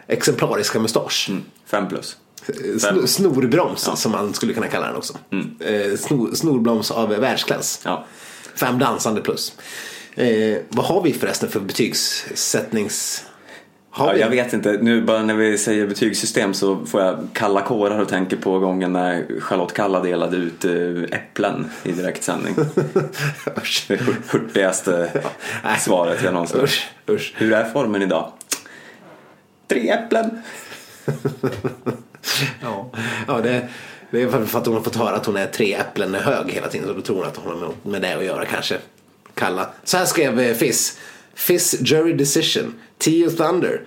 exemplariska 0.06 0.78
mustasch. 0.78 1.26
Mm, 1.30 1.42
fem 1.66 1.88
plus. 1.88 2.16
Sn 2.78 3.06
snorbroms 3.06 3.84
ja. 3.86 3.96
som 3.96 4.12
man 4.12 4.34
skulle 4.34 4.54
kunna 4.54 4.66
kalla 4.66 4.86
den 4.86 4.96
också. 4.96 5.18
Mm. 5.32 5.56
Eh, 5.60 5.96
snor, 5.96 6.34
snorbroms 6.34 6.90
av 6.90 7.08
världsklass. 7.08 7.80
Ja. 7.84 8.04
Fem 8.54 8.78
dansande 8.78 9.20
plus. 9.20 9.52
Eh, 10.14 10.58
vad 10.68 10.86
har 10.86 11.02
vi 11.02 11.12
förresten 11.12 11.48
för 11.48 11.60
betygssättnings... 11.60 13.24
Ja, 13.98 14.16
jag 14.16 14.30
vet 14.30 14.52
inte. 14.52 14.72
Nu 14.72 15.02
bara 15.02 15.22
när 15.22 15.34
vi 15.34 15.58
säger 15.58 15.86
betygssystem 15.86 16.54
så 16.54 16.86
får 16.86 17.00
jag 17.00 17.28
kalla 17.32 17.60
kårar 17.60 18.00
och 18.00 18.08
tänker 18.08 18.36
på 18.36 18.58
gången 18.58 18.92
när 18.92 19.40
Charlotte 19.40 19.72
Kalla 19.72 20.00
delade 20.00 20.36
ut 20.36 20.64
eh, 20.64 21.18
äpplen 21.18 21.70
i 21.82 21.92
direktsändning. 21.92 22.54
det 23.88 24.00
hurtigaste 24.30 25.10
ja. 25.62 25.76
svaret 25.76 26.22
jag 26.24 26.34
någonsin 26.34 26.60
usch, 26.60 26.90
usch. 27.10 27.34
Hur 27.36 27.52
är 27.52 27.64
formen 27.64 28.02
idag? 28.02 28.32
Tre 29.68 29.90
äpplen. 29.90 30.42
ja, 32.62 32.90
ja 33.28 33.40
det, 33.40 33.68
det 34.10 34.22
är 34.22 34.46
för 34.46 34.58
att 34.58 34.66
hon 34.66 34.74
har 34.74 34.82
fått 34.82 34.96
höra 34.96 35.16
att 35.16 35.26
hon 35.26 35.36
är 35.36 35.46
tre 35.46 35.74
äpplen 35.74 36.14
hög 36.14 36.50
hela 36.50 36.68
tiden. 36.68 36.88
Så 36.88 36.94
då 36.94 37.00
tror 37.00 37.16
hon 37.16 37.26
att 37.26 37.36
hon 37.36 37.62
har 37.62 37.90
med 37.90 38.02
det 38.02 38.16
att 38.16 38.24
göra 38.24 38.44
kanske. 38.44 38.78
Kalla. 39.34 39.68
Så 39.84 39.96
här 39.96 40.04
skrev 40.04 40.40
eh, 40.40 40.54
Fiss. 40.54 40.98
Fiss 41.34 41.80
jury 41.80 42.12
decision. 42.12 42.74
Tio 42.98 43.30
Thunder. 43.30 43.82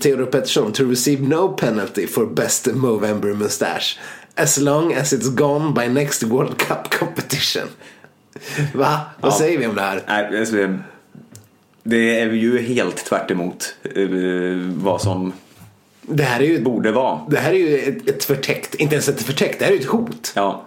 Theodor 0.00 0.26
Pettersson 0.26 0.72
to 0.72 0.84
receive 0.84 1.22
no 1.22 1.48
penalty 1.48 2.06
for 2.06 2.26
best 2.26 2.66
Movember 2.66 3.34
mustache. 3.34 3.98
As 4.34 4.58
long 4.58 4.92
as 4.92 5.12
it's 5.12 5.28
gone 5.28 5.74
by 5.74 5.88
next 5.88 6.22
World 6.22 6.58
Cup 6.58 6.90
competition. 6.90 7.68
Va? 8.74 9.00
Vad 9.20 9.32
ja. 9.32 9.38
säger 9.38 9.58
vi 9.58 9.66
om 9.66 9.74
det 9.74 9.82
här? 9.82 10.02
Alltså, 10.06 10.78
det 11.82 12.20
är 12.20 12.26
ju 12.32 12.62
helt 12.62 12.96
tvärt 12.96 13.30
emot 13.30 13.74
eh, 13.82 14.08
vad 14.74 15.00
som 15.00 15.32
det 16.08 16.22
här 16.22 16.40
är 16.40 16.44
ju, 16.44 16.62
borde 16.62 16.92
vara. 16.92 17.20
Det 17.30 17.38
här 17.38 17.50
är 17.50 17.56
ju 17.56 17.78
ett, 17.78 18.08
ett 18.08 18.24
förtäckt, 18.24 18.74
inte 18.74 18.94
ens 18.94 19.08
ett 19.08 19.22
förtäckt, 19.22 19.58
det 19.58 19.64
här 19.64 19.72
är 19.72 19.76
ju 19.76 19.82
ett 19.82 19.88
hot. 19.88 20.32
Ja. 20.34 20.64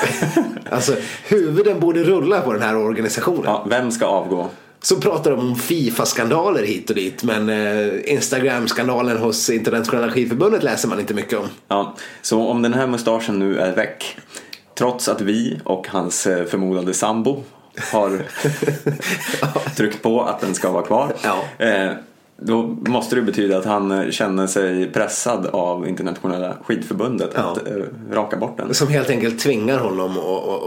alltså 0.70 0.96
huvuden 1.24 1.80
borde 1.80 2.04
rulla 2.04 2.40
på 2.40 2.52
den 2.52 2.62
här 2.62 2.76
organisationen. 2.76 3.44
Ja, 3.44 3.66
vem 3.70 3.90
ska 3.90 4.06
avgå? 4.06 4.48
Så 4.82 5.00
pratar 5.00 5.30
de 5.30 5.40
om 5.40 5.56
Fifa-skandaler 5.56 6.62
hit 6.62 6.90
och 6.90 6.96
dit 6.96 7.22
men 7.22 7.48
eh, 7.48 8.12
Instagram-skandalen 8.12 9.18
hos 9.18 9.50
Internationella 9.50 10.12
skidförbundet 10.12 10.62
läser 10.62 10.88
man 10.88 11.00
inte 11.00 11.14
mycket 11.14 11.38
om. 11.38 11.46
Ja, 11.68 11.94
så 12.22 12.46
om 12.46 12.62
den 12.62 12.74
här 12.74 12.86
mustaschen 12.86 13.38
nu 13.38 13.58
är 13.58 13.74
väck 13.74 14.16
trots 14.74 15.08
att 15.08 15.20
vi 15.20 15.60
och 15.64 15.88
hans 15.88 16.26
eh, 16.26 16.44
förmodade 16.44 16.94
sambo 16.94 17.42
har 17.92 18.22
tryckt 19.76 20.02
på 20.02 20.22
att 20.22 20.40
den 20.40 20.54
ska 20.54 20.70
vara 20.70 20.82
kvar. 20.82 21.12
Ja. 21.22 21.66
Eh, 21.66 21.92
då 22.40 22.62
måste 22.80 23.16
det 23.16 23.22
betyda 23.22 23.58
att 23.58 23.64
han 23.64 24.12
känner 24.12 24.46
sig 24.46 24.92
pressad 24.92 25.46
av 25.46 25.88
internationella 25.88 26.56
skidförbundet 26.62 27.30
ja. 27.34 27.40
att 27.40 27.68
uh, 27.68 27.84
raka 28.12 28.36
bort 28.36 28.56
den. 28.56 28.74
Som 28.74 28.88
helt 28.88 29.10
enkelt 29.10 29.38
tvingar 29.38 29.78
honom 29.78 30.18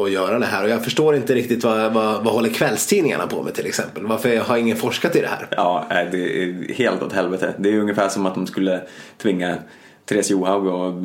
att, 0.03 0.11
göra 0.11 0.39
det 0.39 0.45
här. 0.45 0.63
Och 0.63 0.69
jag 0.69 0.83
förstår 0.83 1.15
inte 1.15 1.35
riktigt 1.35 1.63
vad, 1.63 1.93
vad, 1.93 2.23
vad 2.23 2.33
håller 2.33 2.49
kvällstidningarna 2.49 3.27
på 3.27 3.43
med 3.43 3.53
till 3.53 3.65
exempel. 3.65 4.05
Varför 4.05 4.37
har 4.37 4.57
ingen 4.57 4.77
forskat 4.77 5.15
i 5.15 5.21
det 5.21 5.27
här? 5.27 5.47
Ja, 5.51 5.85
det 6.11 6.43
är 6.43 6.73
helt 6.73 7.03
åt 7.03 7.13
helvete. 7.13 7.53
Det 7.57 7.69
är 7.69 7.79
ungefär 7.79 8.09
som 8.09 8.25
att 8.25 8.35
de 8.35 8.47
skulle 8.47 8.81
tvinga 9.17 9.57
Therese 10.05 10.29
Johaug 10.29 10.67
att 10.67 11.03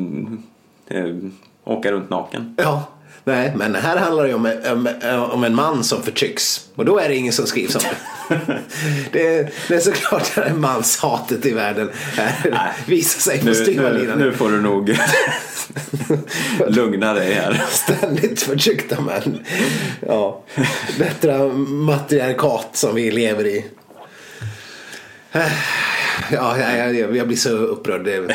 äh, 0.87 1.15
åka 1.63 1.91
runt 1.91 2.09
naken. 2.09 2.55
Ja, 2.57 2.83
Nej, 3.27 3.53
men 3.55 3.75
här 3.75 3.97
handlar 3.97 4.27
det 4.27 4.33
om, 4.33 4.45
om, 4.71 4.87
om 5.31 5.43
en 5.43 5.55
man 5.55 5.83
som 5.83 6.03
förtrycks. 6.03 6.65
Och 6.75 6.85
då 6.85 6.99
är 6.99 7.09
det 7.09 7.15
ingen 7.15 7.33
som 7.33 7.47
skrivs 7.47 7.75
om 7.75 7.81
det. 7.81 8.35
det, 9.11 9.49
det 9.67 9.75
är 9.75 9.79
såklart 9.79 10.35
det 10.35 10.53
manshatet 10.53 11.45
i 11.45 11.53
världen 11.53 11.89
här 12.15 12.73
visar 12.85 13.19
sig 13.19 13.45
på 13.45 13.53
styva 13.53 13.89
nu, 13.89 14.15
nu 14.17 14.31
får 14.31 14.49
du 14.49 14.61
nog 14.61 14.89
lugna 16.67 17.13
dig 17.13 17.33
här. 17.33 17.65
Ständigt 17.69 18.41
förtryckta 18.41 19.01
män. 19.01 19.39
Ja, 20.07 20.43
detta 20.97 21.47
matriarkat 21.67 22.69
som 22.73 22.95
vi 22.95 23.11
lever 23.11 23.47
i. 23.47 23.65
Ja, 26.31 26.57
jag, 26.57 26.95
jag, 26.95 27.17
jag 27.17 27.27
blir 27.27 27.37
så 27.37 27.49
upprörd. 27.49 28.31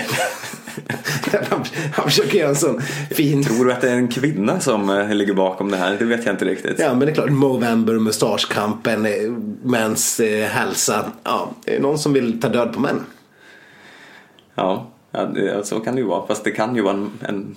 Han, 1.93 2.11
försöker 2.11 2.39
göra 2.39 2.49
en 2.49 2.57
sån 2.57 2.81
fin... 3.11 3.45
Tror 3.45 3.65
du 3.65 3.73
att 3.73 3.81
det 3.81 3.91
är 3.91 3.97
en 3.97 4.09
kvinna 4.09 4.61
som 4.61 4.91
eh, 4.91 5.15
ligger 5.15 5.35
bakom 5.35 5.71
det 5.71 5.77
här? 5.77 5.97
Det 5.99 6.05
vet 6.05 6.27
jag 6.27 6.35
inte 6.35 6.45
riktigt. 6.45 6.79
Ja, 6.79 6.89
men 6.89 7.01
det 7.01 7.11
är 7.11 7.15
klart. 7.15 7.31
Movember, 7.31 7.95
mustaschkampen, 7.95 9.07
eh, 9.07 9.13
mäns 9.63 10.21
eh, 10.21 10.49
hälsa. 10.49 11.05
Ja, 11.25 11.51
det 11.65 11.77
är 11.77 11.81
någon 11.81 11.99
som 11.99 12.13
vill 12.13 12.41
ta 12.41 12.49
död 12.49 12.73
på 12.73 12.81
män. 12.81 13.01
Ja, 14.55 14.91
ja 15.13 15.63
så 15.65 15.81
kan 15.81 15.95
det 15.95 16.01
ju 16.01 16.07
vara. 16.07 16.27
Fast 16.27 16.45
det 16.45 16.51
kan 16.51 16.77
ju 16.77 16.83
vara 16.83 16.95
en... 16.95 17.11
en... 17.21 17.55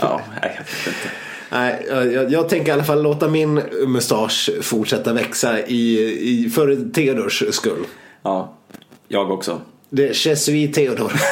Ja, 0.00 0.20
jag 0.42 0.48
vet 0.48 0.86
inte. 0.86 1.08
Nej, 1.50 1.86
jag, 1.88 2.32
jag, 2.32 2.48
tänker 2.48 2.68
i 2.68 2.70
alla 2.70 2.84
fall 2.84 3.02
låta 3.02 3.28
min 3.28 3.54
mustasch 3.86 4.50
fortsätta 4.62 5.12
växa 5.12 5.60
i, 5.60 5.98
i, 6.20 6.50
för 6.50 6.92
Theodors 6.92 7.42
skull. 7.50 7.84
Ja, 8.22 8.54
jag 9.08 9.30
också. 9.30 9.60
Det 9.90 10.08
är 10.08 10.26
Jesuit 10.28 10.74
Theodor. 10.74 11.12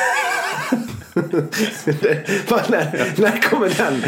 när, 2.69 3.21
när 3.21 3.41
kommer 3.43 3.69
den? 3.79 4.03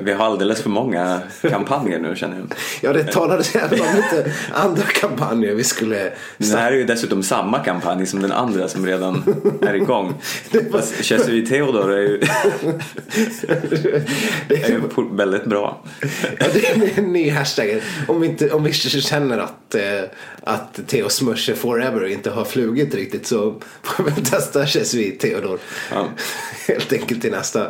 Vi 0.00 0.12
har 0.12 0.24
alldeles 0.24 0.62
för 0.62 0.70
många 0.70 1.20
kampanjer 1.42 1.98
nu 1.98 2.16
känner 2.16 2.36
jag. 2.36 2.46
Ja, 2.80 2.92
det 2.92 3.04
talades 3.12 3.56
även 3.56 3.80
om 3.80 3.86
lite 3.96 4.32
andra 4.52 4.82
kampanjer 4.82 5.54
vi 5.54 5.64
skulle... 5.64 6.12
Det 6.38 6.56
här 6.56 6.72
är 6.72 6.76
ju 6.76 6.84
dessutom 6.84 7.22
samma 7.22 7.58
kampanj 7.58 8.06
som 8.06 8.22
den 8.22 8.32
andra 8.32 8.68
som 8.68 8.86
redan 8.86 9.24
är 9.62 9.74
igång. 9.74 10.14
Jesuit 11.02 11.48
Theodor 11.48 11.92
är 11.92 12.00
ju, 12.00 12.20
är 14.48 14.68
ju 14.68 14.80
väldigt 15.10 15.44
bra. 15.44 15.82
Ja, 16.38 16.46
det 16.52 16.68
är 16.68 16.98
en 16.98 17.12
ny 17.12 17.30
hashtag. 17.30 17.82
Om 18.08 18.20
vi, 18.20 18.26
inte, 18.26 18.50
om 18.50 18.64
vi 18.64 18.72
känner 18.72 19.38
att, 19.38 19.74
eh, 19.74 19.82
att 20.40 20.80
Theo 20.86 21.08
Smusher 21.08 21.54
Forever 21.54 22.06
inte 22.06 22.30
har 22.30 22.44
flugit 22.44 22.94
riktigt 22.94 23.26
så 23.26 23.54
får 23.82 24.04
vi 24.04 24.10
testa 24.10 24.66
Jesuit 24.66 25.20
Theodor 25.20 25.53
skidor. 25.56 26.02
Ja. 26.02 26.08
Helt 26.74 26.92
enkelt 26.92 27.22
till 27.22 27.30
nästa. 27.32 27.66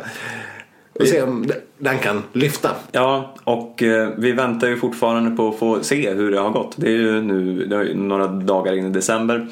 Och 0.99 1.07
se 1.07 1.21
om 1.21 1.51
den 1.77 1.97
kan 1.97 2.23
lyfta. 2.33 2.69
Ja, 2.91 3.35
och 3.43 3.83
eh, 3.83 4.09
vi 4.17 4.31
väntar 4.31 4.67
ju 4.67 4.77
fortfarande 4.77 5.31
på 5.35 5.49
att 5.49 5.59
få 5.59 5.83
se 5.83 6.13
hur 6.13 6.31
det 6.31 6.39
har 6.39 6.49
gått. 6.49 6.73
Det 6.77 6.87
är 6.87 6.91
ju 6.91 7.21
nu 7.21 7.65
det 7.65 7.75
är 7.75 7.93
några 7.93 8.27
dagar 8.27 8.73
in 8.73 8.85
i 8.85 8.89
december. 8.89 9.47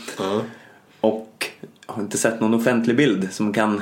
Och 1.02 1.46
jag 1.88 1.93
har 1.93 2.02
inte 2.02 2.17
sett 2.17 2.39
någon 2.41 2.54
offentlig 2.54 2.98
bild 2.98 3.34
som 3.34 3.54
kan 3.54 3.82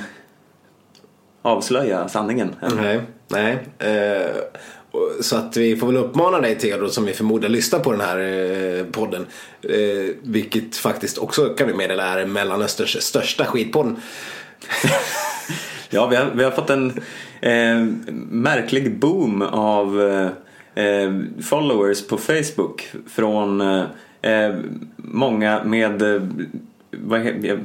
avslöja 1.42 2.10
sanningen. 2.10 2.56
Nej, 2.76 3.02
nej. 3.28 3.58
Eh, 3.80 4.32
och- 4.92 5.26
så 5.26 5.36
att 5.36 5.58
vi 5.58 5.76
får 5.78 5.88
väl 5.88 5.98
uppmana 5.98 6.40
dig 6.42 6.56
Theodor 6.58 6.88
som 6.88 7.06
vi 7.06 7.14
förmodar 7.14 7.50
lyssnar 7.50 7.80
på 7.80 7.92
den 7.92 8.02
här 8.02 8.18
eh, 8.20 8.86
podden. 8.86 9.26
Eh, 9.62 10.16
vilket 10.22 10.78
faktiskt 10.78 11.18
också 11.18 11.46
kan 11.46 11.68
vi 11.68 11.74
meddela 11.74 12.04
är 12.20 12.26
Mellanösterns 12.26 13.02
största 13.02 13.46
skidpodd. 13.46 13.96
Ja, 15.94 16.08
vi 16.08 16.16
har, 16.16 16.32
vi 16.36 16.44
har 16.44 16.52
fått 16.52 16.70
en 16.70 16.90
eh, 17.42 17.86
märklig 18.30 19.00
boom 19.00 19.42
av 19.42 20.02
eh, 20.02 20.86
eh, 20.86 21.20
followers 21.44 22.08
på 22.08 22.18
Facebook 22.18 22.92
från 23.10 23.62
eh, 23.62 23.84
eh, 24.22 24.56
många 24.96 25.64
med 25.64 26.02
eh, 26.02 26.22
vad, 26.92 27.20
vad 27.20 27.26
säger 27.26 27.58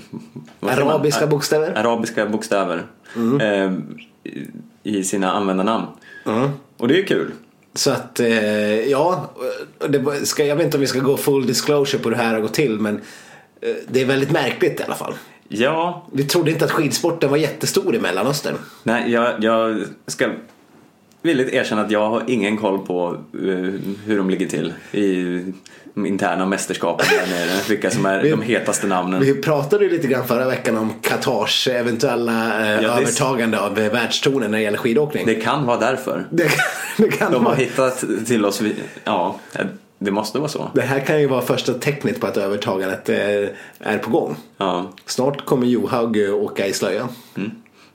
man? 0.61 0.89
Arabiska 0.95 1.25
A- 1.25 1.29
bokstäver. 1.29 1.79
Arabiska 1.79 2.27
bokstäver 2.27 2.83
eh, 3.41 3.73
i- 4.83 5.05
sina 5.05 5.33
användarnamn. 5.33 5.87
Och 6.77 6.89
det 6.89 7.01
är 7.03 7.07
kul. 7.07 7.33
Så 7.75 7.91
att, 7.91 8.21
ja, 8.89 9.31
det 9.89 10.27
ska, 10.27 10.45
jag 10.45 10.57
vet 10.57 10.65
inte 10.65 10.77
om 10.77 10.81
vi 10.81 10.87
ska 10.87 11.01
gå 11.01 11.17
full 11.17 11.47
disclosure 11.47 12.03
på 12.03 12.09
hur 12.09 12.17
det 12.17 12.23
här 12.23 12.35
har 12.35 12.41
gått 12.41 12.55
till 12.55 12.81
men 12.81 13.01
det 13.89 14.03
är 14.03 14.07
väldigt 14.07 14.31
märkligt 14.31 14.81
i 14.81 14.83
alla 14.83 14.95
fall. 14.95 15.15
Ja, 15.49 16.07
Vi 16.13 16.25
trodde 16.25 16.51
inte 16.51 16.65
att 16.65 16.71
skidsporten 16.71 17.31
var 17.31 17.37
jättestor 17.37 17.95
i 17.95 17.99
Mellanöstern. 18.01 18.55
nej, 18.83 19.13
jag, 19.13 19.45
jag 19.45 19.83
ska 20.07 20.29
villigt 21.23 21.53
erkänna 21.55 21.83
att 21.83 21.91
jag 21.91 22.09
har 22.09 22.23
ingen 22.27 22.57
koll 22.57 22.79
på 22.87 23.17
eh, 23.35 23.41
hur 24.07 24.17
de 24.17 24.31
ligger 24.31 24.47
till 24.49 24.73
i 24.93 25.23
de 25.95 26.07
interna 26.07 26.47
mästerskapen 26.47 27.07
där 27.11 27.27
nere. 27.39 27.61
Vilka 27.69 27.91
som 27.91 28.07
är 28.07 28.23
Vi- 28.23 28.31
de 28.31 28.43
hetaste 28.43 28.87
namnen. 28.87 29.21
Vi 29.21 29.35
pratade 29.35 29.85
ju 29.85 29.91
lite 29.91 30.07
grann 30.09 30.27
förra 30.27 30.47
veckan 30.49 30.77
om 30.77 30.93
Qatars 31.01 31.69
eventuella 31.69 32.47
eh, 32.75 32.81
det- 32.81 32.89
övertagande 32.89 33.61
av 33.61 33.79
eh, 33.79 33.93
världstonen 33.93 34.51
när 34.51 34.59
det 34.59 34.65
gäller 34.65 34.79
skidåkning. 34.79 35.27
Det 35.27 35.35
kan 35.35 35.67
vara 35.67 35.79
därför. 35.81 36.27
Det, 36.31 36.49
det 36.97 37.09
kan 37.09 37.33
De 37.33 37.39
har 37.39 37.45
vara. 37.45 37.55
hittat 37.55 38.05
till 38.27 38.45
oss, 38.45 38.63
ja, 39.05 39.39
det 39.99 40.11
måste 40.11 40.39
vara 40.39 40.49
så. 40.49 40.71
Det 40.75 40.83
här 40.83 41.01
kan 41.01 41.21
ju 41.21 41.27
vara 41.27 41.43
första 41.43 41.75
tecknet 41.75 42.21
på 42.21 42.27
att 42.27 42.37
övertagandet 42.37 43.09
eh, 43.09 43.49
är 43.79 43.99
på 43.99 44.11
gång. 44.11 44.37
Ja, 44.57 44.93
Snart 45.07 45.45
kommer 45.45 45.67
Johaug 45.67 46.17
eh, 46.25 46.35
åka 46.35 46.67
i 46.67 46.73
slöja. 46.73 47.09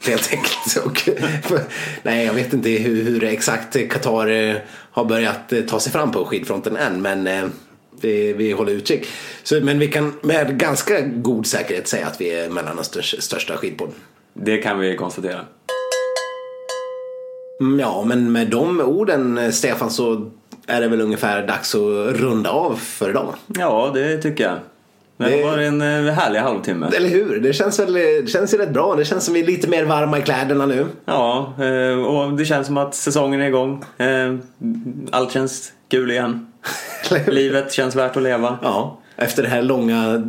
Helt 0.08 0.32
enkelt. 0.32 0.86
Och, 0.86 0.98
för, 1.44 1.60
nej, 2.04 2.26
jag 2.26 2.34
vet 2.34 2.54
inte 2.54 2.70
hur, 2.70 3.04
hur 3.04 3.24
exakt 3.24 3.90
Qatar 3.90 4.28
eh, 4.28 4.56
har 4.92 5.06
börjat 5.06 5.54
eh, 5.54 5.62
ta 5.62 5.80
sig 5.80 5.92
fram 5.92 6.12
på 6.12 6.26
skidfronten 6.26 6.78
än. 6.78 7.02
Men 7.02 7.28
eh, 7.28 7.44
vi, 8.02 8.34
vi 8.34 8.52
håller 8.52 8.72
utkik. 8.72 9.08
Så, 9.44 9.60
men 9.62 9.80
vi 9.80 9.88
kan 9.88 10.14
med 10.22 10.58
ganska 10.60 11.02
god 11.02 11.46
säkerhet 11.48 11.88
säga 11.88 12.08
att 12.08 12.22
vi 12.22 12.30
är 12.30 12.50
Mellanösterns 12.50 13.22
största 13.22 13.58
skidpodd. 13.58 13.90
det 14.34 14.58
kan 14.58 14.80
vi 14.80 14.96
konstatera. 14.96 15.46
Mm, 17.60 17.80
Ja, 17.80 18.04
men 18.06 18.32
med 18.32 18.48
de 18.50 18.82
orden 18.82 19.38
eh, 19.38 19.52
Stefan 19.52 19.92
så 19.92 20.32
är 20.72 20.82
det 20.82 20.88
väl 20.88 21.02
ungefär 21.02 21.48
dags 21.48 21.76
att 21.76 21.82
runda 22.20 22.50
av 22.50 22.76
för 22.76 23.10
idag. 23.10 23.34
Ja, 23.48 23.92
det 23.94 24.18
tycker 24.18 24.44
jag. 24.44 24.54
Det 25.18 25.38
Det- 25.38 25.44
var 25.44 25.58
en 25.58 25.82
eh, 25.82 26.14
härlig 26.14 26.40
halvtimme. 26.40 26.90
Eller 26.98 27.10
hur? 27.10 27.40
Det 27.40 27.54
känns 27.54 27.80
väl 27.80 27.94
det 27.94 28.30
känns 28.30 28.54
ju 28.54 28.58
rätt 28.58 28.70
bra. 28.74 28.96
Det 28.96 29.06
känns 29.06 29.26
som 29.26 29.34
vi 29.34 29.40
är 29.40 29.46
lite 29.46 29.68
mer 29.70 29.86
varma 29.86 30.18
i 30.20 30.22
kläderna 30.22 30.66
nu. 30.66 30.86
Ja, 31.06 31.54
eh, 31.60 32.04
och 32.06 32.34
det 32.34 32.46
känns 32.46 32.68
som 32.68 32.78
att 32.78 32.96
säsongen 32.96 33.42
är 33.42 33.48
igång. 33.48 33.84
Eh, 33.98 34.36
Allt 35.12 35.32
känns 35.32 35.72
kul 35.92 36.12
igen. 36.12 36.48
Livet 37.28 37.72
känns 37.74 37.96
värt 37.96 38.18
att 38.18 38.24
leva. 38.24 38.58
Ja, 38.62 38.98
efter 39.22 39.44
det 39.44 39.50
här 39.50 39.62
långa 39.62 40.24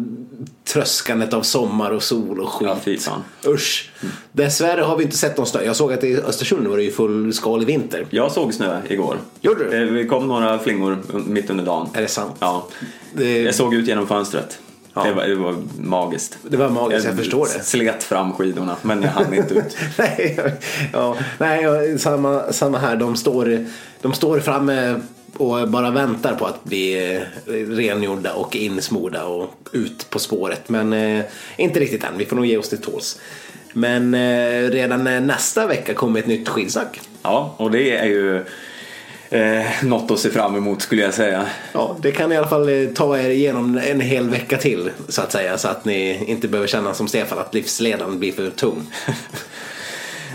tröskandet 0.65 1.35
av 1.35 1.43
sommar 1.43 1.91
och 1.91 2.03
sol 2.03 2.41
och 2.41 2.49
skit. 2.49 2.69
Ja, 2.69 2.77
fy 2.85 2.99
fan. 2.99 3.23
Usch. 3.47 3.91
Dessvärre 4.33 4.81
har 4.83 4.97
vi 4.97 5.05
inte 5.05 5.17
sett 5.17 5.37
någon 5.37 5.47
snö. 5.47 5.63
Jag 5.65 5.77
såg 5.77 5.93
att 5.93 6.05
i 6.05 6.17
Östersund 6.17 6.67
var 6.67 6.77
det 6.77 6.83
ju 6.83 6.91
fullskalig 6.93 7.67
vinter. 7.67 8.07
Jag 8.11 8.33
såg 8.33 8.55
snö 8.55 8.81
igår. 8.89 9.19
Gjorde 9.41 9.65
du? 9.71 9.83
Eh, 9.89 9.93
Det 9.95 10.05
kom 10.05 10.29
några 10.29 10.59
flingor 10.59 10.99
mitt 11.27 11.51
under 11.51 11.65
dagen. 11.65 11.89
Är 11.95 12.03
det 12.03 12.09
sant? 12.09 12.35
Ja. 12.39 12.67
Det, 13.15 13.43
Jag 13.43 13.55
såg 13.55 13.75
ut 13.75 13.89
genom 13.89 14.07
fönstret. 14.07 14.59
Ja. 14.95 15.05
Det, 15.05 15.13
var, 15.13 15.25
det 15.25 15.35
var 15.35 15.57
magiskt. 15.81 16.39
det 16.43 16.57
var 16.57 16.69
magiskt, 16.69 17.07
jag 17.07 17.17
förstår 17.17 17.49
det. 17.59 17.65
slet 17.65 18.03
fram 18.03 18.33
skidorna, 18.33 18.77
men 18.83 19.03
jag 19.03 19.09
hann 19.11 19.35
inte 19.35 19.55
ut. 19.55 19.77
nej, 19.99 20.39
ja, 20.93 21.17
nej 21.39 21.99
samma, 21.99 22.53
samma 22.53 22.79
här. 22.79 22.97
De 22.97 23.17
står, 23.17 23.67
de 24.03 24.13
står 24.13 24.41
framme 24.41 25.01
och 25.37 25.69
bara 25.69 25.91
väntar 25.91 26.35
på 26.35 26.47
att 26.47 26.65
bli 26.65 27.15
eh, 27.15 27.21
rengjorda 27.71 28.33
och 28.33 28.57
insmorda 28.57 29.25
och 29.25 29.51
ut 29.73 30.11
på 30.11 30.19
spåret. 30.19 30.69
Men 30.69 30.93
eh, 30.93 31.25
inte 31.57 31.81
riktigt 31.81 32.05
än. 32.05 32.19
Vi 32.19 32.27
får 32.27 32.37
nog 32.37 32.47
ge 32.47 32.57
oss 32.57 32.69
till 32.69 32.83
tåls. 32.83 33.21
Men 33.73 34.15
eh, 34.15 34.71
redan 34.71 35.07
eh, 35.07 35.21
nästa 35.21 35.67
vecka 35.67 35.95
kommer 35.95 36.21
ett 36.21 36.27
nytt 36.27 36.49
skidsnack. 36.49 37.01
Ja, 37.23 37.55
och 37.57 37.71
det 37.71 37.97
är 37.97 38.07
ju 38.07 38.45
eh, 39.31 39.67
något 39.83 40.11
att 40.11 40.19
se 40.19 40.31
fram 40.31 40.57
emot 40.57 40.83
skulle 40.83 41.03
jag 41.03 41.15
säga. 41.15 41.47
Ja, 41.73 41.97
det 42.03 42.13
kan 42.13 42.33
i 42.33 42.37
alla 42.37 42.49
fall 42.49 42.69
eh, 42.69 42.89
ta 42.89 43.19
er 43.19 43.31
igenom 43.31 43.81
en 43.87 44.01
hel 44.01 44.31
vecka 44.31 44.57
till 44.57 44.91
så 45.09 45.23
att 45.23 45.33
säga. 45.33 45.59
Så 45.59 45.69
att 45.69 45.85
ni 45.85 46.25
inte 46.27 46.49
behöver 46.49 46.69
känna 46.69 46.95
som 46.95 47.09
Stefan 47.09 47.39
att 47.39 47.55
livsledaren 47.55 48.19
blir 48.19 48.33
för 48.33 48.51
tung. 48.51 48.87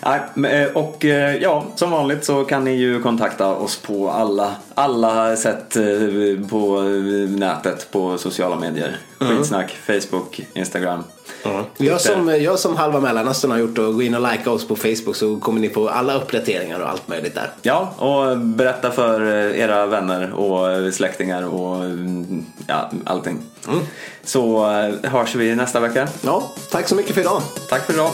Eh, 0.01 0.67
Och 0.73 1.05
eh, 1.05 1.35
ja, 1.35 1.65
som 1.75 1.91
vanligt 1.91 2.25
så 2.25 2.43
kan 2.43 2.63
ni 2.63 2.71
ju 2.71 3.01
kontakta 3.01 3.47
oss 3.47 3.77
på 3.77 4.09
alla, 4.09 4.55
alla 4.75 5.35
sätt 5.35 5.75
eh, 5.75 5.83
på 6.49 6.81
nätet 7.29 7.91
på 7.91 8.17
sociala 8.17 8.55
medier. 8.55 8.97
Skitsnack, 9.19 9.77
Facebook, 9.85 10.41
Instagram. 10.53 11.03
Gör 11.77 11.97
som, 11.97 12.41
gör 12.41 12.55
som 12.55 12.75
halva 12.75 12.99
Mellanöstern 12.99 13.51
har 13.51 13.57
gjort 13.57 13.77
och 13.77 13.93
gå 13.93 14.01
in 14.01 14.15
och 14.15 14.31
likea 14.31 14.53
oss 14.53 14.67
på 14.67 14.75
Facebook 14.75 15.15
så 15.15 15.39
kommer 15.39 15.59
ni 15.61 15.69
få 15.69 15.89
alla 15.89 16.13
uppdateringar 16.13 16.79
och 16.79 16.89
allt 16.89 17.07
möjligt 17.07 17.35
där. 17.35 17.49
Ja, 17.61 17.93
och 17.97 18.37
berätta 18.37 18.91
för 18.91 19.21
era 19.55 19.85
vänner 19.85 20.33
och 20.33 20.93
släktingar 20.93 21.43
och 21.53 21.75
mm, 21.75 22.45
ja, 22.67 22.91
allting. 23.05 23.39
Så 24.23 24.71
eh, 24.71 25.11
hörs 25.11 25.35
vi 25.35 25.55
nästa 25.55 25.79
vecka. 25.79 26.07
Ja, 26.21 26.43
tack 26.71 26.87
så 26.87 26.95
mycket 26.95 27.13
för 27.13 27.21
idag. 27.21 27.41
Tack 27.69 27.85
för 27.85 27.93
idag. 27.93 28.11